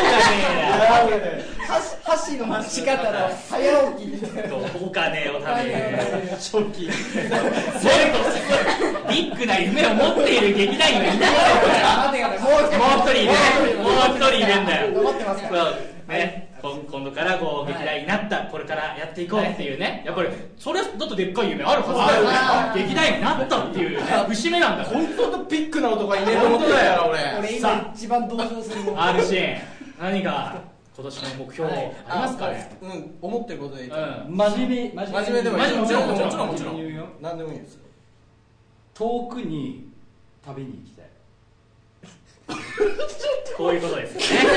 [0.08, 4.12] かね箸箸の持ち方の早起き
[4.84, 5.41] お金を。
[5.41, 9.91] 貯める正気そういうとすごいビッグな夢を。
[9.95, 11.30] 持っている劇団員がいない
[12.39, 13.32] もう一人いる
[13.80, 15.41] もう一人いるんだよ残ってます
[16.08, 22.28] ね、今度からこう劇団員になった、これからやっていこうっていうね、やっぱりそれだとでっかい夢あるはずだよ
[22.71, 24.04] あね劇団員になったっていうね。
[24.30, 27.39] 節目なんだ本当のビッグな男はいねえと思ってたよ俺。
[27.39, 29.62] 俺さ今一番同情するもん R シーン。
[30.00, 30.62] 何か
[30.95, 34.38] 今年の目標ありますかね、うん思ってることでいいうん。
[34.38, 36.78] 真面目真真面目でもいいもちろんもちろんもちろんもちろん。
[36.78, 37.82] 言うよ何でもいいですよ。
[38.93, 39.89] 遠くに
[40.45, 41.00] 旅に行きたい
[43.57, 44.49] こういうことですよね。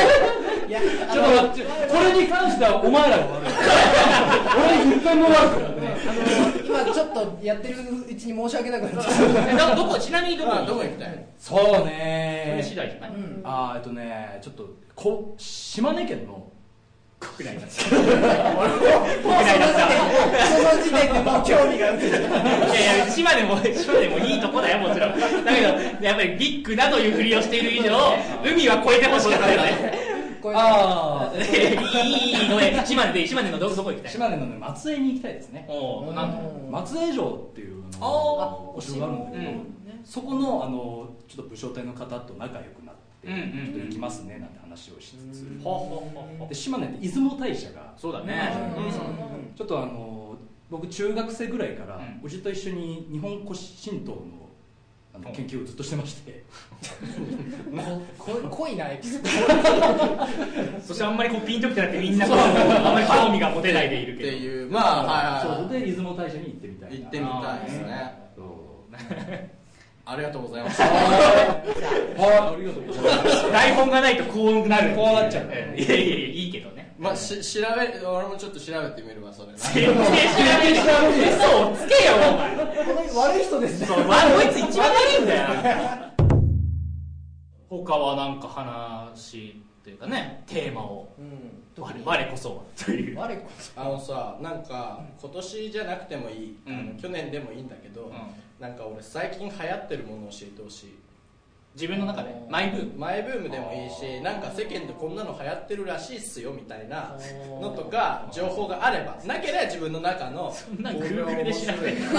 [0.69, 3.49] いやちょっと待ってこれに関してはお前らが悪い。
[4.89, 7.75] 俺一回も悪くないあの今ちょっとやってる
[8.09, 9.51] うちに申し訳なくなっちゃった。
[9.51, 13.41] えどどこちなみにどこどこ行きたいそうそれね次第じゃない、うん。
[13.45, 16.54] あーえっとねちょっとこ島根県の
[17.37, 19.57] 国内だったその時点
[20.45, 22.09] その時点でもう興味が薄い。
[22.09, 25.19] いやいや島根も島根もいいとこだよもちろん。
[25.19, 25.69] だけど
[26.05, 27.91] やっぱりビッグなというふりをしている以上
[28.45, 34.13] 海は越えてほしかったよねこれあいいいいごめん島根で島根のどどこ行きたい？
[34.13, 35.67] 島根のね松江に行きたいですね。
[35.69, 36.39] おおなんだ
[36.71, 38.07] 松江城っていうあ
[38.75, 39.75] お城があるんだけど、うん。
[40.05, 43.73] そこのあのちょっと武将隊の方と仲良くなって、うんうんうん。
[43.73, 48.53] ちょっと行きますねなんて話をしつつ、で島根って出雲大社がそうだね。
[49.57, 50.37] ちょっとあの
[50.71, 52.21] 僕中学生ぐらいから、うん。
[52.25, 54.45] おじと一緒に日本古神道の
[55.15, 56.43] あの研究をずっとしてまして、
[58.19, 64.31] ここ濃いなエピソー そしてあんまりこうピンときてなくてみんなこうあんまり興味が持てないでいるっけど。
[64.31, 64.71] ていう。
[64.73, 65.81] まあはいはいそう。
[65.81, 66.97] で出雲大社に行ってみたいな。
[66.97, 68.13] 行ってみたいですね。
[68.35, 69.64] そう
[70.07, 70.91] ありがとうございますはい
[72.21, 86.15] ありがとうございます台本がないとこうなるこうなっちゃういやいやいやいいけどねまあし調べ俺もちょっと調べてみるわそれな全然知らない嘘をつけよお前悪い人ですねそう、まあ、こいつ一番悪いんだよ。
[87.69, 93.19] 他はなんか話っていうかね、テーマを、うん我我こそはという。
[93.19, 96.57] 我こそあのさなんか今年じゃなくてもいい、
[97.03, 98.13] 去年でもいいんだけど、
[98.61, 100.95] なんか俺最近流行ってるものを教えてほしい
[101.75, 102.31] 自分の中で？
[102.49, 102.99] マイブーム？
[103.01, 107.17] マイブームでもいいしなんか世間でこんなの流行ってるらしいっすよみたいな
[107.61, 111.97] のとか情報があればなければ自分の中のそんな Google で調べる？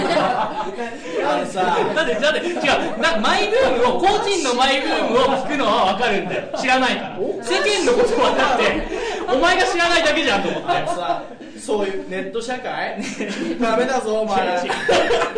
[1.26, 6.58] あのさだって、だって、違う、なマイブームを、個人のマイブームを聞くのはわかるんだよ。
[6.58, 7.16] 知らないから。
[7.16, 8.86] 世間のことはだって、
[9.34, 11.35] お前が知らないだけじゃんと思って。
[11.66, 12.96] そういうネット社会？
[13.60, 14.64] ダメだぞお前。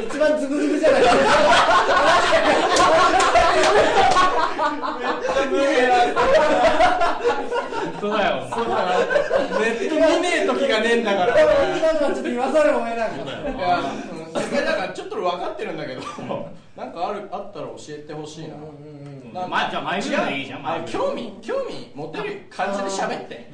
[0.07, 1.03] 一番ズブズブじゃない。
[1.03, 1.23] ですか
[7.99, 8.47] そうだよ。
[8.53, 8.85] そうだな
[9.59, 11.33] ネット見ねえ時がねえんだから。
[11.41, 13.05] 今のはちょっと言わざるを得ないだ
[14.75, 16.03] からちょっと分かってるんだけど、
[16.77, 18.57] なんかあるあったら教えてほしいな。
[19.49, 22.43] まあじゃあマイブームでいいじゃん興味興味持てる。
[22.51, 23.51] 感じで喋って。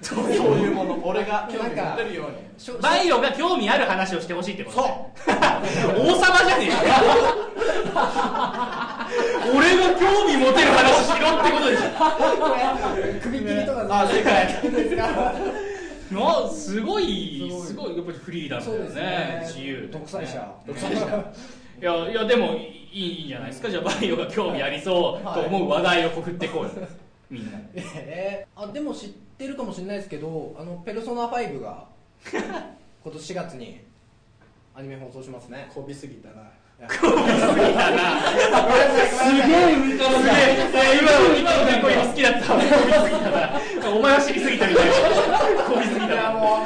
[0.00, 2.36] そういうもの、俺が興味持てるように。
[2.80, 5.32] バイオが興味ある話をしてほしいってことそう。
[5.32, 5.38] ね。
[5.98, 6.76] 王様じゃねえか。
[9.54, 11.84] 俺が興味持てる話しろってことでしょ。
[13.22, 14.46] 首切りとかあ、正解。
[14.70, 14.88] で
[16.54, 17.50] すごい。
[17.66, 18.94] すごいやっぱりフリーダムだよね。
[18.94, 19.40] ね。
[19.46, 20.54] 自由独裁者。
[20.66, 21.32] 独裁者。
[21.80, 23.68] いやいやでもいいいいんじゃないですか？
[23.70, 26.70] じゃあバイオが興味ありそうと思う話題をこう振っていこうよ。
[27.30, 31.86] みんなでえー、あでも知ってるかもしれないですけどあのペルソナ5が
[32.32, 33.80] 今年4月に
[34.74, 35.68] アニメ放送しますね。
[35.74, 36.34] こびすぎたな。
[36.78, 36.94] いやな。
[39.08, 40.68] すげえウルトラすげえ。
[41.00, 42.54] 今の今の結構今好きだった。
[42.54, 42.68] こびす
[43.10, 43.60] ぎたな。
[43.96, 44.86] お前は知りすぎたみたい。
[44.86, 44.92] な
[45.64, 46.06] こびすぎた。
[46.06, 46.64] いやも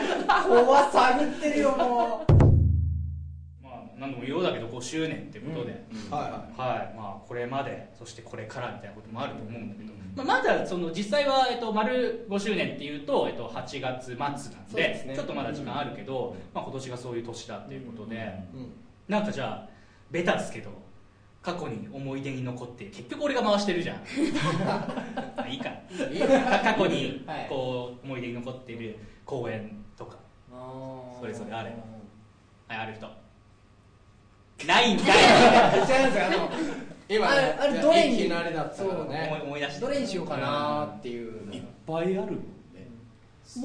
[0.62, 2.31] う怖探ってるよもう。
[2.31, 2.31] まあ
[4.02, 6.60] 何度も言おうだけど5周年ってことで、はい。
[6.60, 6.94] ははい。
[6.96, 15.14] まあ、これまでそしてこれからみたいなこともあると思うんだけど、まあ、まだその実際は、えっと、丸5周年っていうと、えっと、8月末なんでそうですね。
[15.14, 18.18] ちょっとまだ時間あるけど、まあ、今年がそういう年だっていうことで、い。
[18.18, 18.22] う
[18.62, 18.72] ん。
[19.06, 19.68] なんかじゃあ
[20.10, 20.70] ベタですけど
[21.40, 24.02] 過去に思い出に残って結局俺が回してるじゃん。
[25.38, 25.70] あいいか。
[26.64, 27.46] 過去にはい。
[27.48, 30.16] こう思い出に残ってる公演とか
[31.20, 31.76] それぞれあれば。
[31.76, 31.92] はい
[32.74, 33.21] ある人
[34.66, 36.26] ないんか い違うんですよ。
[36.26, 36.50] あの
[37.08, 39.40] 今ねあれあれどれにいきなりだったから思いね。
[39.44, 41.46] 思い出してどれにしようかなっていう。
[41.46, 42.38] のいっぱいある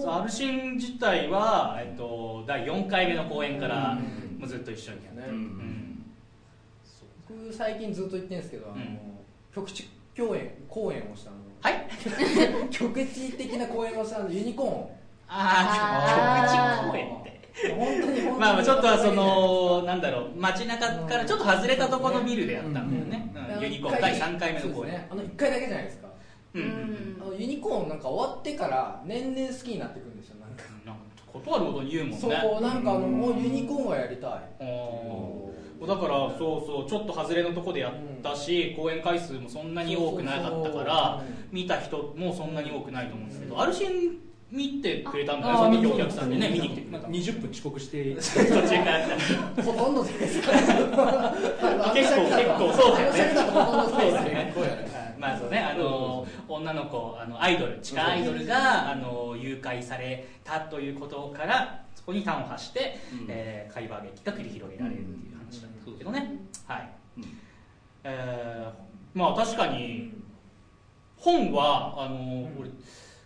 [0.06, 4.40] アルシン自体は、えっと、第4回目の公演からうん。
[4.40, 5.22] もうずっと一緒にやって
[7.30, 9.00] 僕最近ずっと言ってるんですけど、あのうん。
[9.54, 11.38] 局地共演公演をしたの。
[11.62, 11.88] はい。
[12.70, 14.92] 局地的な公演をしたのユニコ
[15.30, 17.37] あああー局地公演って
[18.40, 23.62] まあまあちょっとはそのなんだろう街中からちょっと外れたところのビルでやったんだよね、うん。
[23.64, 25.08] ユニコーン第3回目の公演ね。
[25.10, 26.08] あの1回だけじゃないですか。
[26.54, 30.64] うんユニコーンなんか終わってから年々好きになってくるんですよなんか。
[30.86, 32.18] なんかことあること言うもんね。
[32.20, 34.32] そうなんかあのもうユニコーンがやりたい。
[35.86, 37.94] だからそうそうちょっと外れのとこでやっ
[38.24, 44.18] たし、公演回数もそんなに多くなかったから見た人もそんなに多くないと思うんですけど、アルシン
[44.50, 47.08] 見てくれたんだよあその時そうお客さんでね見に来てくれた。
[47.08, 49.64] 20分遅刻して途中から。
[49.64, 50.52] ほとんどですか
[51.94, 54.52] 結構結構そうだよね。
[54.54, 63.26] そうですねまあそうね、あの女の子あのアイドル地下アイドルがあの誘拐されたということからそこに端を発して、うん。
[63.28, 66.90] えー会話劇が繰り広げられるっていう話だったんですけどね、はい、
[68.04, 70.14] えーまあ確かに
[71.18, 72.70] 本はあの、俺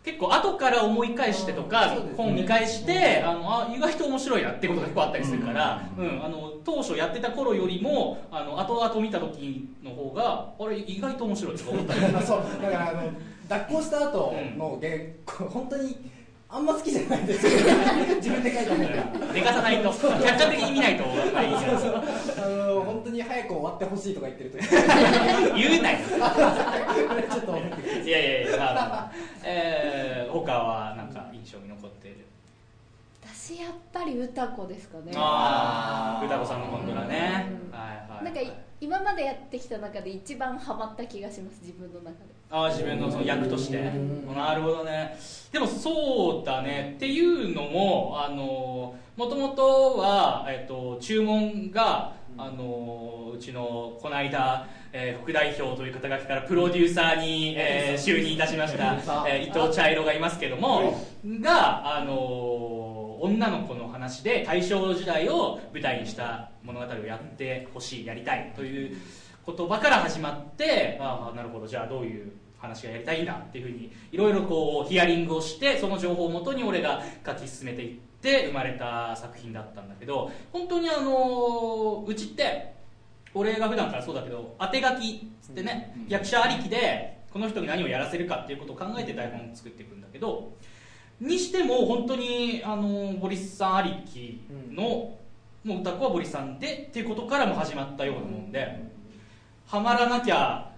[0.04, 2.14] 結構後から思い返してとか、ね。
[2.18, 6.26] 本見返して、あのあ意外と面白いなってことが結構あったりするから、うん。
[6.26, 12.16] あの当初やってた頃よりもあの後々見た時の方があれ意外と面白いとか思ったり。
[12.16, 12.44] あ そう。
[12.62, 13.12] だからあの
[13.48, 16.10] 脱行した後の原稿本当に
[16.54, 17.52] あんま好きじゃないんですよ
[18.18, 19.34] 自分で書いた本が。
[19.34, 19.90] 寝かさないと。
[19.90, 20.04] 客
[20.38, 21.06] 観的に見ないと。
[21.06, 21.08] あ
[22.86, 24.58] 本当に早く終わってほしいとか言ってると。
[25.56, 25.98] 言うなよ。
[27.32, 27.58] ちょっと
[28.06, 28.12] い。
[28.12, 28.90] やいやいやまあまあ。
[28.90, 29.12] まあ
[29.46, 32.18] えー、他はなんか印象に残っている？
[33.24, 35.14] 私やっぱり歌子ですかね。
[35.16, 38.26] ああ歌子さんの本ドラね、うんはいはい。
[38.26, 42.32] なんかい今までやってきた中で一番ハマった気がします自分の中で。
[42.50, 43.78] ああ自分のその役として。
[43.78, 44.36] うん。
[44.36, 45.16] なるほどね。
[45.52, 46.94] でもそうだね。
[46.96, 58.96] っていうのもあのもともとは、えっと、注文があのうちのこの間、えー副代表という肩書きからプロデューサーに、えー就任いたしました、
[59.28, 61.06] えー伊藤茶色がいますけども
[61.42, 68.98] があの女の子の話で大正時代を舞台にした物語をやってほしいやりたいという
[69.46, 82.74] 言葉から始まってああなるほどじゃあどういう話がやりたいんだっていうふうにいろいろこうヒアリングをしてその情報をもとに俺が書き進めていって生まれた作品だったんだけど本当にあのうちって
[83.34, 90.52] 俺が普段からそうだけど当て書きっつってね、役者ありきでこの人に何をやらせるかっていうことを考えて台本を作っていくんだけど
[91.20, 94.42] にしても本当にあのボリスさんありき
[94.72, 95.18] の、
[95.64, 98.84] もう歌子はボリスさんでっていうことからも始まったようなもんで、
[99.68, 100.72] はまらなきゃ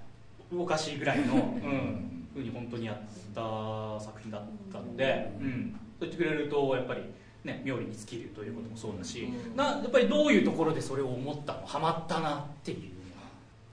[0.55, 2.97] おかしいぐらいの、 うん、ふうに本当にやっ
[3.33, 7.01] た作品だったので、うん、そう言ってくれるとやっぱり
[7.43, 11.65] ね妙利に尽きるということもそうだし、なやっぱりどういうところでそれを思ったの？
[11.65, 12.91] ハマったなってい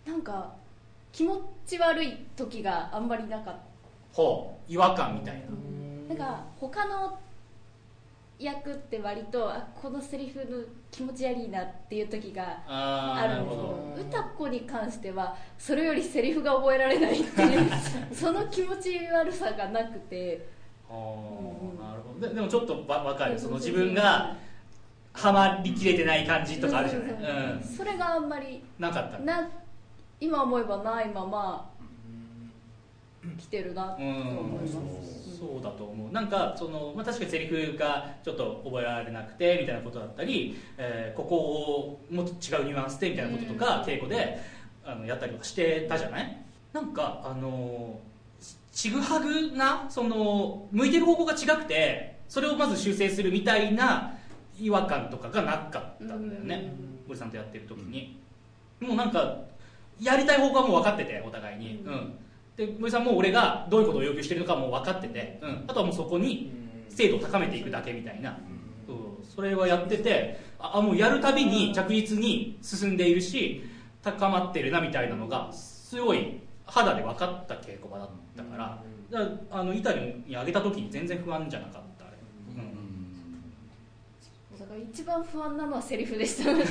[0.06, 0.52] うなんか
[1.12, 3.56] 気持ち悪い時があんまりなかっ
[4.12, 4.72] ほう。
[4.72, 5.34] 違和感みたい
[6.08, 7.18] な、たなんか他の
[8.38, 14.18] 役って割とあこのセリフの気持ち悪いなっていう時がああるんですけどど。
[14.18, 17.70] 歌子に関してはそれよりセリフが覚えられないっていう
[18.12, 20.48] その気持ち悪さがなくて
[20.90, 22.28] なるほど。
[22.28, 23.38] ででもちょっとわ分かる。
[23.38, 24.36] その自分が
[25.12, 27.08] ハマりきれてない感じとかあるじゃない、
[27.62, 29.18] そうん、それがあんまりなかった。
[29.18, 29.50] な
[30.20, 31.70] 今思えばないまま
[33.38, 36.12] 来てるなとうん思います、そうだと思う。
[36.12, 44.40] なんかその、まあ、確かにセリフがちょっと覚えられなくてみたいなことだったり、えーここをもっと違うニュアンスでみたいなこととか、稽古で
[44.84, 46.36] あのやったりとかしてたじゃない？
[46.72, 47.98] なんかあの
[48.72, 54.14] ちぐはぐなその向いてる方向が違くてそれをまず修正するみたいな
[54.58, 56.72] 違和感とかがなかったんだよね。
[57.06, 58.20] 堀さんとやってる時に、
[58.78, 59.38] もうなんか
[60.00, 62.14] やりたい方向はもう分かっててお互いに、うん。
[62.56, 66.52] で森さんも俺がどういうことを要求してるのかもう分かってて、うん、あとはもうそこに
[66.90, 68.38] 精度を高めていくだけみたいな、
[68.88, 73.62] うん、それはやっててああもうやるたびに着実に進んでいるし
[74.02, 76.40] 高まってるなみたいなのがすごい
[76.70, 78.78] 肌で分かった稽古場だったから
[79.10, 81.82] だからあの板に上げた時に全然不安じゃなかっ
[84.70, 86.44] から一番不安なのはセリフでした。
[86.46, 86.64] そうね。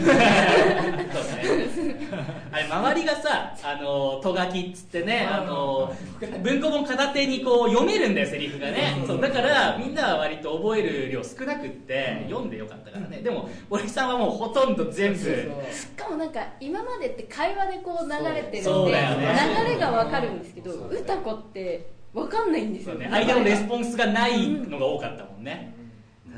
[2.52, 5.94] あれ周りがさあのとがきっつってねあの
[6.42, 9.04] 文庫本片手にこう読めるんだよセリフがね。
[9.06, 13.18] そうだからみんなは割と覚える量少なくって読んでよかったからね。
[13.18, 15.20] でも森さんはもうほとんど全部。
[15.20, 19.28] しかもなんか今までって会話でこう流れてるんでそうだよね。
[19.66, 22.94] 流れがわかるんですけど歌子ってわかんないんですよ。
[22.94, 23.10] そうね。
[23.12, 25.79] 間のレスポンスがないのが多かったもんね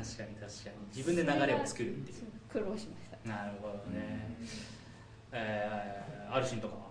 [0.02, 0.76] 確かに確かに。
[0.96, 2.16] 自分で流れを作るっていう。
[2.50, 3.28] 苦労しました。
[3.28, 4.36] なるほどね。
[5.32, 6.82] えー、アルシンとかは？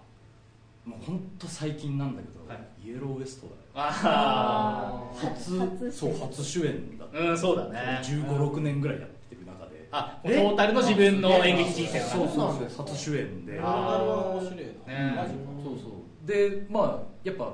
[0.86, 2.88] もう本当最近なんだけど、はい。
[2.88, 3.58] イエローウエストだよ。
[3.76, 7.18] あ初初そう初主演だった。
[7.20, 8.02] あうんそうだね。
[8.04, 9.88] 1 5 6年ぐらいやってる中で。
[9.92, 13.54] あトータルの自分の演劇人生のそう話そうそう初主演で。
[13.54, 15.22] あれは面白いねな。
[15.22, 15.34] マジ
[15.64, 16.28] そうそう。
[16.28, 17.54] でまあやっぱ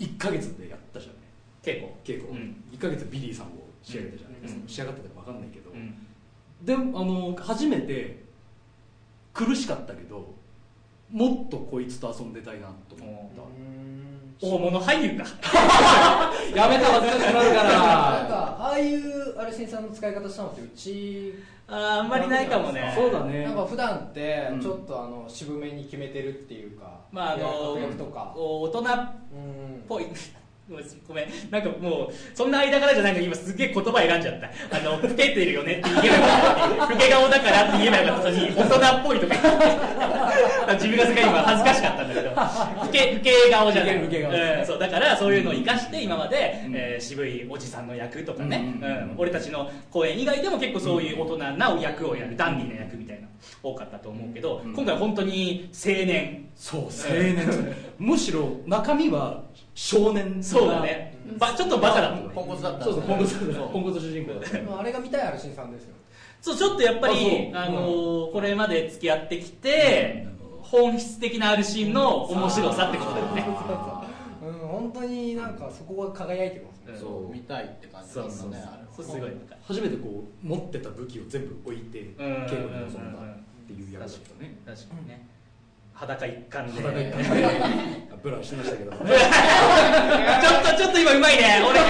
[0.00, 1.18] 1か月でやったじゃない。
[1.62, 2.18] 稽古。
[2.18, 2.64] 稽古、うん。
[2.72, 3.50] 1か月ビリーさんを
[3.82, 4.68] 仕上げたじゃない、うん。
[4.68, 5.94] 仕上がったか分かんないけど、うん。
[6.62, 8.22] であの初めて
[9.32, 10.34] 苦しかったけど
[11.10, 13.42] もっとこいつと遊んでたいなと思った。
[14.46, 15.24] 大物俳優か。
[16.54, 17.62] やめた恥ずかしくなるから。
[17.62, 21.34] なんかああいうアルシンさんの使い方したのってうち
[21.68, 22.92] あーあんまりないかもね。
[22.94, 23.44] そうだね。
[23.44, 24.60] なんか普段ってうん。
[24.60, 29.84] ちょっとあの渋めに決めてるっていうか、まああの役とか、大人っうん。
[29.88, 30.06] ぽい
[31.06, 31.26] ごめん。
[31.50, 34.50] なんかもうそんな間柄じゃないのに今すげえ言葉選んじゃった。
[34.76, 39.58] あの老けてるよねって言えばよかった老け顔だからって言えばよかったのに大人っぽいとか言っ
[40.68, 42.34] て自分がすごい今恥ずかしかったんだけど老
[42.90, 44.02] け老け顔じゃない。
[44.02, 44.66] 老け顔うん。
[44.66, 48.84] そうだからそういうのを生かして今まで、えー渋いおじさんの役とかね、うん。
[48.84, 49.14] うん。
[49.18, 53.28] 俺たちの公演以外でも結構そういう大人な役をやるダンディーな役みたいな
[53.62, 54.72] 多かったと思うけど、うん。
[54.72, 56.48] 今回は本当に青年。
[56.54, 57.74] そう青年。
[57.98, 59.42] むしろ中身は
[59.74, 63.70] 少年そうだね、ばちょっとバカだったポンコツだったそうそうポンコツそう。
[63.72, 65.94] ポンコツ主人公だったまああれが見たいアルシンさんですよ。
[66.40, 70.26] そうちょっとやっぱりあのーこれまで付き合ってきて、
[70.60, 73.46] 本質的なあるシーンの面白さってことだよね。
[74.44, 76.98] うん本当になんかそこが輝いてますね。
[76.98, 78.50] そう見たいって感じそうそうそう。
[78.52, 79.30] だったねそうすごい
[79.62, 82.06] 初めてこう持ってた武器を全部置いてうん。
[82.46, 84.56] 稽古に臨んだっていう役だったね。
[84.66, 85.26] 確かにね
[86.02, 86.82] 裸一貫で。
[86.82, 87.46] 裸一ちょ貫で
[88.22, 91.62] ブラしてましたけど っとちょっと今うまいね。
[91.64, 91.78] 俺。
[91.80, 91.86] に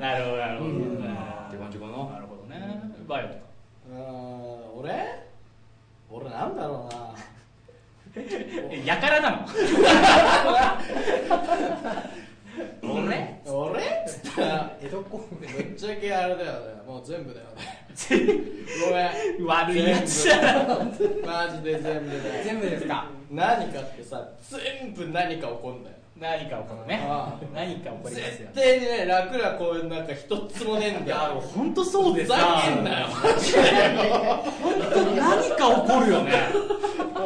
[0.00, 0.72] なるほどなるほど、っ
[1.50, 2.56] て感じかななるほどね。
[3.08, 3.40] バイオとか
[3.90, 5.24] うーん俺？
[6.10, 7.10] 俺なんだろうな。
[8.70, 9.38] えやからなの？
[12.82, 13.40] 俺？
[13.46, 13.80] 俺？
[13.80, 16.82] っつったら江戸っ子ぶっちゃけあれだよね。
[16.86, 17.79] もう全部だよね
[18.88, 19.46] ごめん。
[19.46, 20.84] 悪いやつだな。
[21.26, 22.38] マジで全部だ。
[22.38, 23.06] よ全部ですか？
[23.30, 27.00] 何かってさ全部何か起こんだよ何か起こるね。
[27.54, 28.20] 何か起こりますよ。
[28.20, 33.06] 絶対にね楽なこういうなんか一つもねえんいやだよ本当そうでふざさけんなよ。
[35.16, 36.32] 何か起こるよね。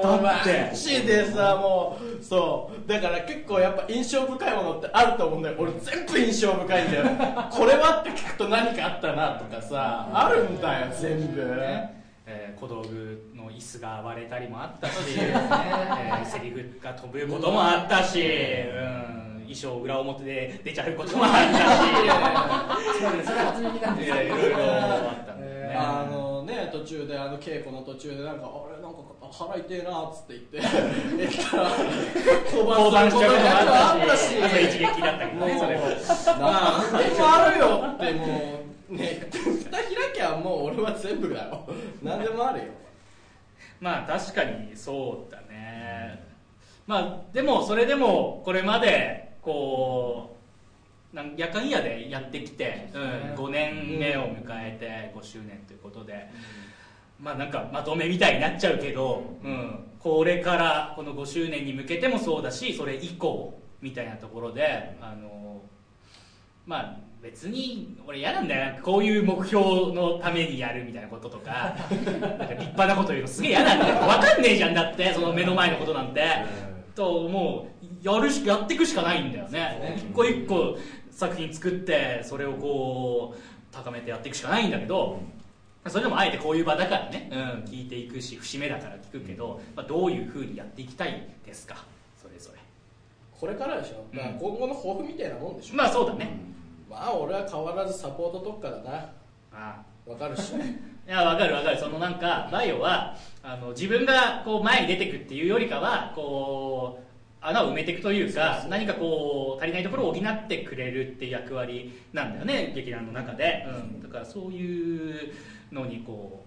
[0.00, 0.68] だって。
[0.70, 2.88] マジでさもうそう。
[2.88, 5.56] だから結構やっぱ印象深いものってあると思うんだよ。
[5.58, 7.04] 俺全部印象深いんだよ
[7.50, 11.42] これはって聞くと何かあったなとかさあるんだよ全部
[12.26, 21.58] えー小道具の椅子が割れたりもあったし、えーセリフが飛ぶこともあったし、うん、衣装裏表で出ちゃうこともあった
[23.20, 23.24] し。
[23.24, 25.50] それ初耳なんですいやいろいろあったんだよ。
[25.68, 28.98] ね、あのね途中であの稽古の途中でなんかあれなんか
[29.30, 30.60] 腹痛いなっつって言って
[31.18, 34.20] 言ったら降降板しちゃうこともああったし。
[34.28, 35.82] しあと一撃だったけどねそれも。
[36.40, 37.64] 何でもあるよ
[37.94, 38.24] っても
[38.70, 39.84] うね蓋開
[40.14, 41.68] きゃもう俺は全部だよ
[42.02, 42.64] 何でもあるよ。
[43.80, 46.22] まあ確かにそうだね。
[46.86, 50.36] まあでもそれでもこれまでこ
[51.12, 53.00] うなん夜間夜でやってきて、うん、
[53.34, 56.28] 5年目を迎えて5周年ということで、
[57.20, 65.62] まあなんかまとめみたいになっちゃうけど、うん、これからこの5周年に向けてもそうだしそれ以降みたいなところであの
[66.66, 68.78] まあ別に俺嫌なんだよ。
[68.82, 69.64] こういう目標
[69.94, 71.74] のためにやるみたいなこととか。
[71.90, 73.94] なんか立派なこと言うのすげえ嫌なんだよ。
[74.00, 76.22] 分かんねえじゃんだってその目の前のことなんて、
[76.94, 77.74] ともう。
[78.04, 79.96] やるしやっていくしかないんだよね。
[79.96, 80.76] 一個一個
[81.10, 83.40] 作品作ってそれをこう
[83.72, 85.22] 高めてやっていくしかないんだけど
[85.86, 91.82] それでもあえてこういう場だからね、うん、聞いていくし節目だから聞くけど、まあ、どういうふうにやっていきたいですか？
[92.22, 92.60] それぞれ。
[93.32, 96.38] これからでしょ、だから今後の抱負みたいなもんでしょ、まあそうだね、
[96.94, 98.94] まあ俺は変わらずサポート特化だな。
[98.94, 99.12] あ
[99.52, 99.84] あ。
[100.06, 100.54] わかるっし。
[100.54, 100.58] ょ
[101.06, 101.76] いやわかるわかる。
[101.76, 107.04] そのなんかバイオはあの自分がこう前に出てくっていうよりかはこう
[107.40, 115.32] 穴を埋めていくというか何かこう足りないところを補ってくれるっていう役割なんだよね劇団の中で、うん、だからそういう
[115.70, 116.44] のにこ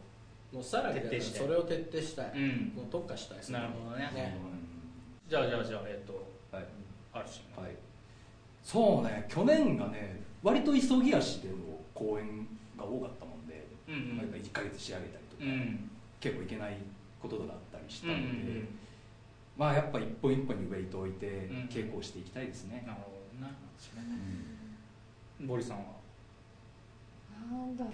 [0.52, 1.40] もうさらに徹底して。
[1.40, 2.74] それを徹底したい、うん。
[2.76, 3.38] もう特化したい。
[3.38, 4.10] ですなるほどね。
[4.14, 4.38] ね。
[5.28, 6.14] じゃあじゃあじゃあえっ、と
[6.52, 6.66] はい。
[7.14, 7.72] あるしはい、
[8.64, 9.26] そうね。
[9.28, 11.56] 去年がね割と急ぎ足での
[11.94, 14.16] 公演が多かったもんで、うんうん。
[14.16, 15.90] まあやっぱ1か月仕上げたりとか、うん。
[16.22, 16.78] 結構いけない
[17.22, 18.68] ことがあったりしたうんので、うん。
[19.58, 21.68] まあやっぱ一本一本にウェイトを置いてん。
[21.68, 23.52] 稽古をしていきたいですね、なるほどな。
[25.42, 25.84] ボリさんは？
[27.52, 27.94] なんだろう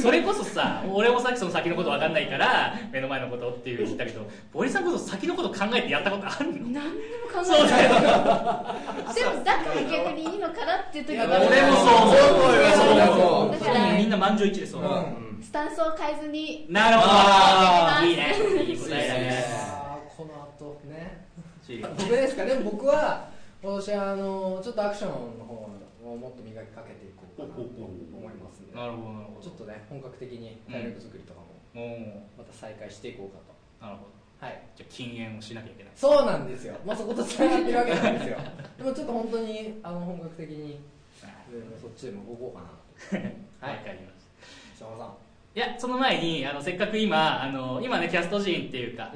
[0.00, 6.68] それこそさ俺もさっきその先のこと分かんないから目の前のことっていう言ったけどボリさんこそ先のこと考えてやったことあるの？
[6.68, 7.82] な何にも考そうえない。
[7.82, 7.92] だよ。
[7.92, 12.16] でもだから逆にいいのかなっていう時が俺もそう思う
[12.74, 15.04] そうだからみんな満場一致でそう思う、
[15.44, 18.06] スタンスを変えずになるほど。
[18.06, 18.34] いいね。
[18.64, 19.44] いい答えだね。
[20.16, 21.26] この後ね。
[21.98, 22.44] 僕ですか？
[22.46, 23.28] でも僕は
[23.62, 25.68] 今年はあのちょっとアクションの方
[26.12, 28.76] をもっと磨きかけていこうかなと思いますんで。
[28.76, 29.40] なるほどなるほど。
[29.40, 33.54] ちょっとね本格的に体力作りとかももまた再開していこうかと。
[33.80, 34.46] うなるほど。
[34.46, 34.62] はい。
[34.76, 35.92] じゃあ禁煙をしなきゃいけない。
[35.96, 38.38] そうなんですよ、まあ、そことつながってるわけなんですよ。
[38.78, 40.80] でもちょっと本当にあの本格的に
[41.52, 43.78] うんそっちでも動こうかなはい。
[43.84, 44.26] かりまし
[44.78, 44.84] た。
[44.84, 45.22] さん。
[45.54, 49.12] いやその前にあのせっかく今あの今ねキャスト陣っていうか、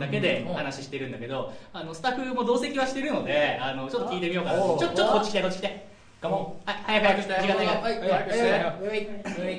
[0.00, 5.86] だけで話してるんだけどあのスタッフも同席はしてるのであのちょっと聞いてみようかなちおょちょっとこっち来てこっち来て
[6.24, 9.52] ガモンはい早く早く時間ないからはいはいはいはいは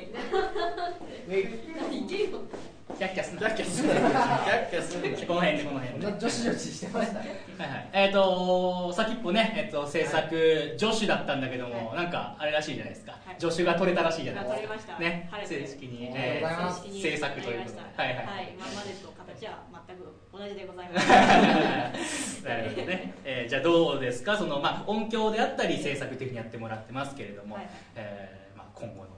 [1.36, 6.06] いキャッキャすんだキャッキャすキャッキャこの辺でこの辺で。
[6.18, 7.44] 女子女子してましたね。
[7.58, 13.40] はいはい、えっ、と先っぽね、えっと制作、助手だったんだけども、なんかあれらしいじゃないですか、はい。
[13.40, 14.56] 助手が取れたらしいじゃないですか。
[14.56, 14.98] 取れました。
[14.98, 15.30] ね。
[15.44, 16.56] 正式に、おめでとうござい。
[16.56, 17.76] ます正式に制作ということで。
[17.76, 18.02] なりました。
[18.02, 22.44] はいはい今までと形は全く同じでございます。
[22.48, 24.36] なるほどね、えーじゃあどうですか？
[24.38, 27.72] その、まあ、音響であったり制作的にやってもらってますけれども、はいはい。
[27.96, 29.08] えーまあ、今後の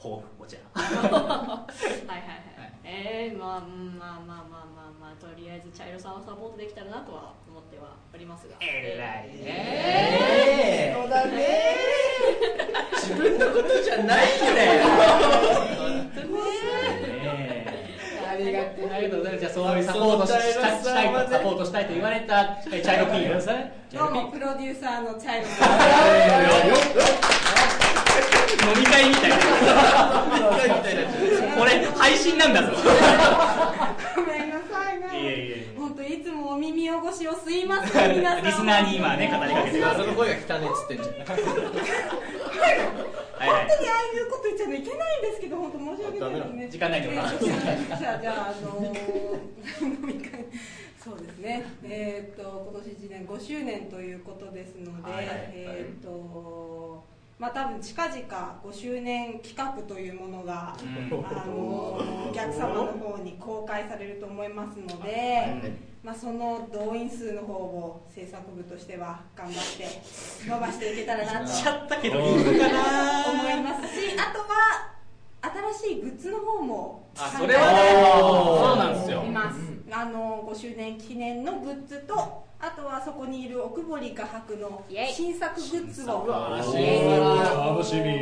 [0.00, 1.68] 抱負こちら はいはい
[2.08, 2.72] はい。
[2.84, 8.56] えー、まあうんまあまあまあまあまあとりあえず茶色さんをサポートできたらなとは思ってはおりますが。
[8.60, 9.44] えらいね。
[9.44, 11.76] えーそうだね。
[12.96, 14.80] 自分のことじゃないよね。
[18.30, 19.40] ありがてありがとうございます。
[19.40, 23.84] じゃあそういうサポートしたしたいとサポートしたいと言われたえ茶色ピンクですね。
[23.90, 25.66] 茶どうもプロデューサーの茶色さ。
[27.34, 27.39] ク
[28.74, 29.36] 飲み会みたいな。
[31.56, 32.68] これ配信なんだぞ。
[32.68, 32.78] んご
[34.30, 35.06] めんなさいね。
[35.22, 35.74] いえいえ。
[35.78, 38.44] 本当いつもお耳汚しをすいません皆さん。
[38.44, 39.98] リスナーに今ね語りかけてください。
[39.98, 41.14] 謎の声が汚ねっつってんじゃん。
[41.16, 41.42] 本当
[43.40, 43.46] にああ
[44.14, 46.68] いうこと言っちゃいけないんですけど本当申し訳ないですね。
[46.70, 48.94] 時間ないんでございますえーじゃあじゃああのー
[49.82, 50.44] 飲み会
[51.02, 51.64] そうですね。
[51.84, 55.50] えーっと今年1年5周年ということですので、はいはい。
[55.54, 57.02] えーっと
[57.40, 60.76] まあ多分近々5周年企画というものが、
[61.10, 61.26] うん。
[61.26, 65.74] あのーお客様の方に公開されると思いますので、
[66.04, 71.46] まあ、その動員数の方を制作部としては頑張って伸ばしていけたらなと。
[73.32, 74.94] 思いますしあとは
[75.72, 77.78] 新しいグッズの方もあそれはね。
[78.60, 79.24] そうなんですよ。
[79.24, 79.58] います、
[79.90, 84.84] あの5周年記念のグッズとあとはそこにいる奥堀画伯の
[85.14, 86.26] 新作グッズを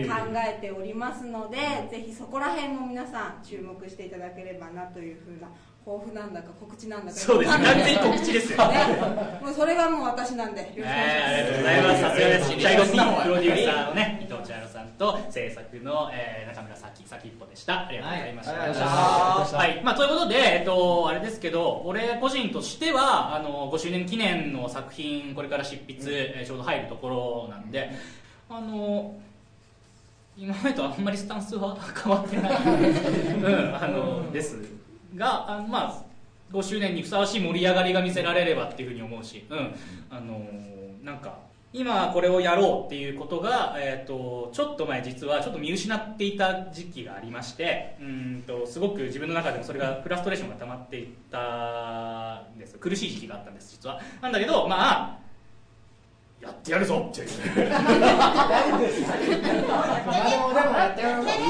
[0.06, 1.56] 考えておりますので
[1.90, 5.48] ぜひそこら辺も皆さん注目していただければなというふうな
[5.88, 7.50] 抱負なんだか告知なんだかそうです。
[7.50, 8.58] 完全に告知ですよ。
[8.68, 12.00] ね、もうそれがもう私なんでよろしくお願いします、はい、ありがとうございます。
[12.02, 12.62] さすがです。
[12.62, 17.86] 茶色ピンプロデューサーのね、伊藤茶色さんと制作の、えー中村咲先っぽでした。
[17.86, 18.52] ありがとうございました。
[18.52, 27.92] はいありがとうございましたはい、まあということで、えっとあれですけど、俺個人としてはあの5周年記念の作品これから執筆、えーちょうど入るところなんで、
[28.50, 29.18] あの。
[30.40, 34.56] 今までとあんまりスタンスは変わってない、 うん、あのです
[35.14, 36.02] があのまあ
[36.52, 39.74] 5周年にふさわしい盛り上がりが見せられればっていうふうに思うし、うん、
[40.10, 40.40] あの
[41.02, 41.38] なんか
[41.70, 52.78] 今これをやろうっていうことが、えー、とちょっと前実はちょっと見失っていた時期がありましてうんとすごく自分の中でもそれがフラストレーションが溜まっていったんです。
[52.78, 54.00] 苦しい時期があったんです実は。
[54.22, 55.27] なんだけどまあ
[56.40, 57.08] やってやるぞ。
[57.10, 57.28] っていう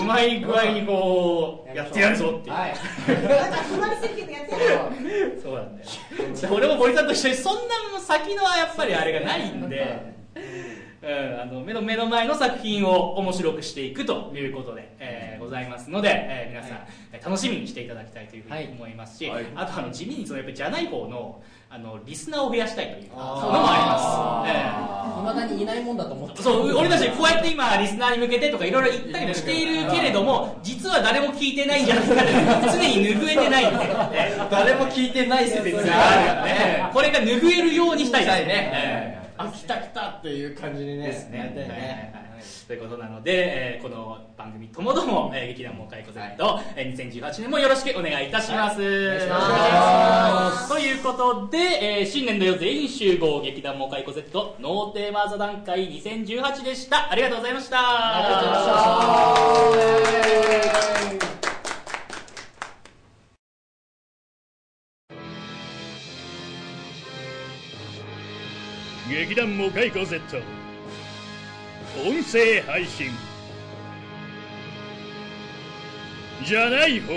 [0.04, 2.50] まい具合にこうやってやるぞって。
[5.42, 5.88] そうなんだよ。
[6.40, 10.14] で俺も森さんと一緒にそんな先のはやっぱりあれがないんで、
[11.02, 16.78] うん、あの目の目の前の作品を面白くしていくということで、えーごございますので、えー皆さん、
[17.12, 19.46] えー楽しみにしていただきたいというふうに思いますし、はい。
[19.54, 24.56] あとあの地味にそのやっぱりじゃない方のあのリスナーを増やしたいというのもああります。
[24.56, 25.20] えー。
[25.20, 26.42] いまだにいないもんだと思って。
[26.42, 32.32] そう、俺たちこうやって今、リスナーに向けてとかいろいろ言ったりもしているけれども、実は誰も聞いてないんじゃないかって、
[32.72, 33.64] 常に拭えてない
[34.50, 36.58] 誰も聞いてない説説ががあるよあるよね。
[36.60, 36.90] ね。
[36.94, 38.70] これが拭えるようにしたいですね。
[38.74, 41.38] えーあ来た来たっていう感じにねですね。
[41.38, 41.44] ね。
[41.44, 42.27] はいはいはい
[42.66, 46.20] ということなので、えーこの番組ともども、えー劇団モーカイコ Z、
[46.76, 48.78] えー2018年もよろしくお願いいたします。
[48.78, 57.10] 願いしますお願いしますということで、えー新年度よ全員集合劇団モーカイコ Z ノーテーマ座談会2018でした。
[57.10, 57.78] ありがとうございました。
[57.78, 60.38] ありがとうございました。
[69.10, 70.20] 劇団モカイコ Z
[71.96, 73.10] 音声配信。
[76.44, 77.12] じゃない方。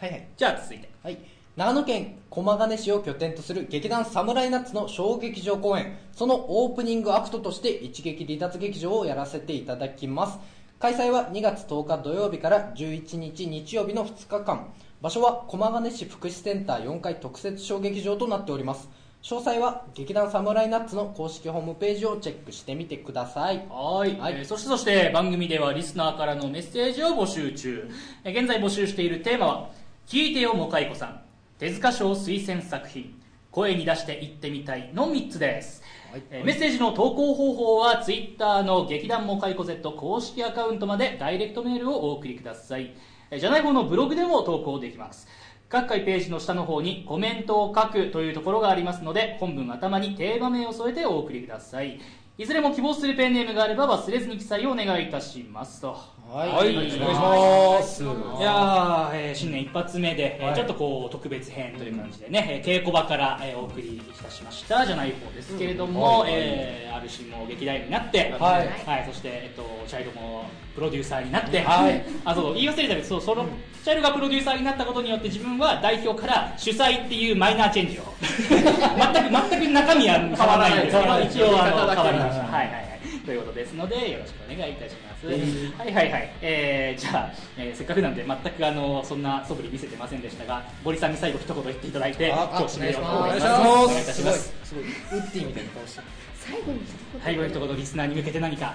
[0.00, 0.28] はい。
[0.36, 0.88] じゃあ続いて。
[1.02, 1.18] はい、
[1.56, 5.96] 長野県駒ヶ根市を拠点とする劇団サムライナッツの小劇場公演。
[6.12, 10.38] そのオープニングアクトとして一撃離脱劇場をやらせていただきます。
[10.80, 14.72] 開催は2月10日土曜日から11日日曜日の2日間。
[15.00, 18.88] 場所は駒ヶ根市福祉センター4階特設小劇場となっております
[19.22, 23.66] 詳細は劇団サムライナッツの公式ホームページをチェックしてみてください。
[23.68, 24.34] はい、はい。
[24.34, 27.90] えーそしてそして番組ではリスナーからのメッセージを募集中、
[28.24, 29.70] えー現在募集しているテーマは
[30.06, 31.20] 「聞いてよもかいこさん。
[31.58, 33.14] 手塚賞推薦作品。
[33.50, 35.82] 声に出して言ってみたい」の3つです、
[36.30, 42.94] えーメッセージの投稿方法はツイッターの劇団もかいこ Z 公式アカウントまでダイレクトメールをお送りください。
[43.30, 45.28] えーじゃない方のブログでも投稿できます
[45.70, 52.00] 各回ページの下の方にコメントを書くというところがありますので本文頭にテーマ名を添えてお送りください。
[52.38, 55.98] いずれも希望するペンネームがあれば忘れずに記載をお願いいたしますと。
[56.30, 56.48] はい。
[56.50, 58.02] はい、お願いします。
[58.02, 60.54] いやー、えー新年一発目で、えーはい。
[60.54, 68.68] ちょっとこう特別編という感じでね、えー稽古場から、えーお送りいたしましたじゃない方ですけれども、えー、RC も劇団員になって、はい。
[68.86, 72.04] はい、そして、えっと、チャイルもプロデューサーになって、はい。
[72.26, 73.46] あそう言い忘れたけどそうその、
[73.82, 82.98] チャイルがプロデューサーになったことによって自分は代表から主催っていうマイナーチェンジを 全く全く中身は変わらないんですけど一応あの変わりました、はいはいはい。
[83.24, 93.68] ということですのでよろしくお願いいたします、はいはいはい、えー、じゃあ、えーせっかくなんで全くあのそんな素振り見せてませんでしたがゴリさんに最後一言言っていただいてあ今日締めようと思いますお願いします。
[93.68, 94.84] お願いいたしすごいますすごい。
[94.84, 96.06] ウッディみたいな顔してる。
[96.36, 97.20] 最後に一言。
[97.22, 98.74] 最後に一言リスナーに向けて何か。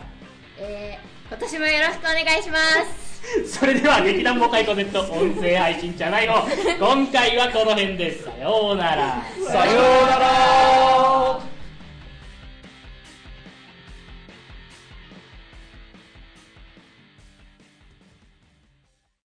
[0.57, 3.13] えー、今年もよろしくお願いします。
[3.59, 6.45] それでは劇団モカイコ Z 音声配信じゃないの
[6.77, 8.11] 今回はこの辺で。
[8.17, 9.23] すさようなら。
[9.47, 11.52] さようなら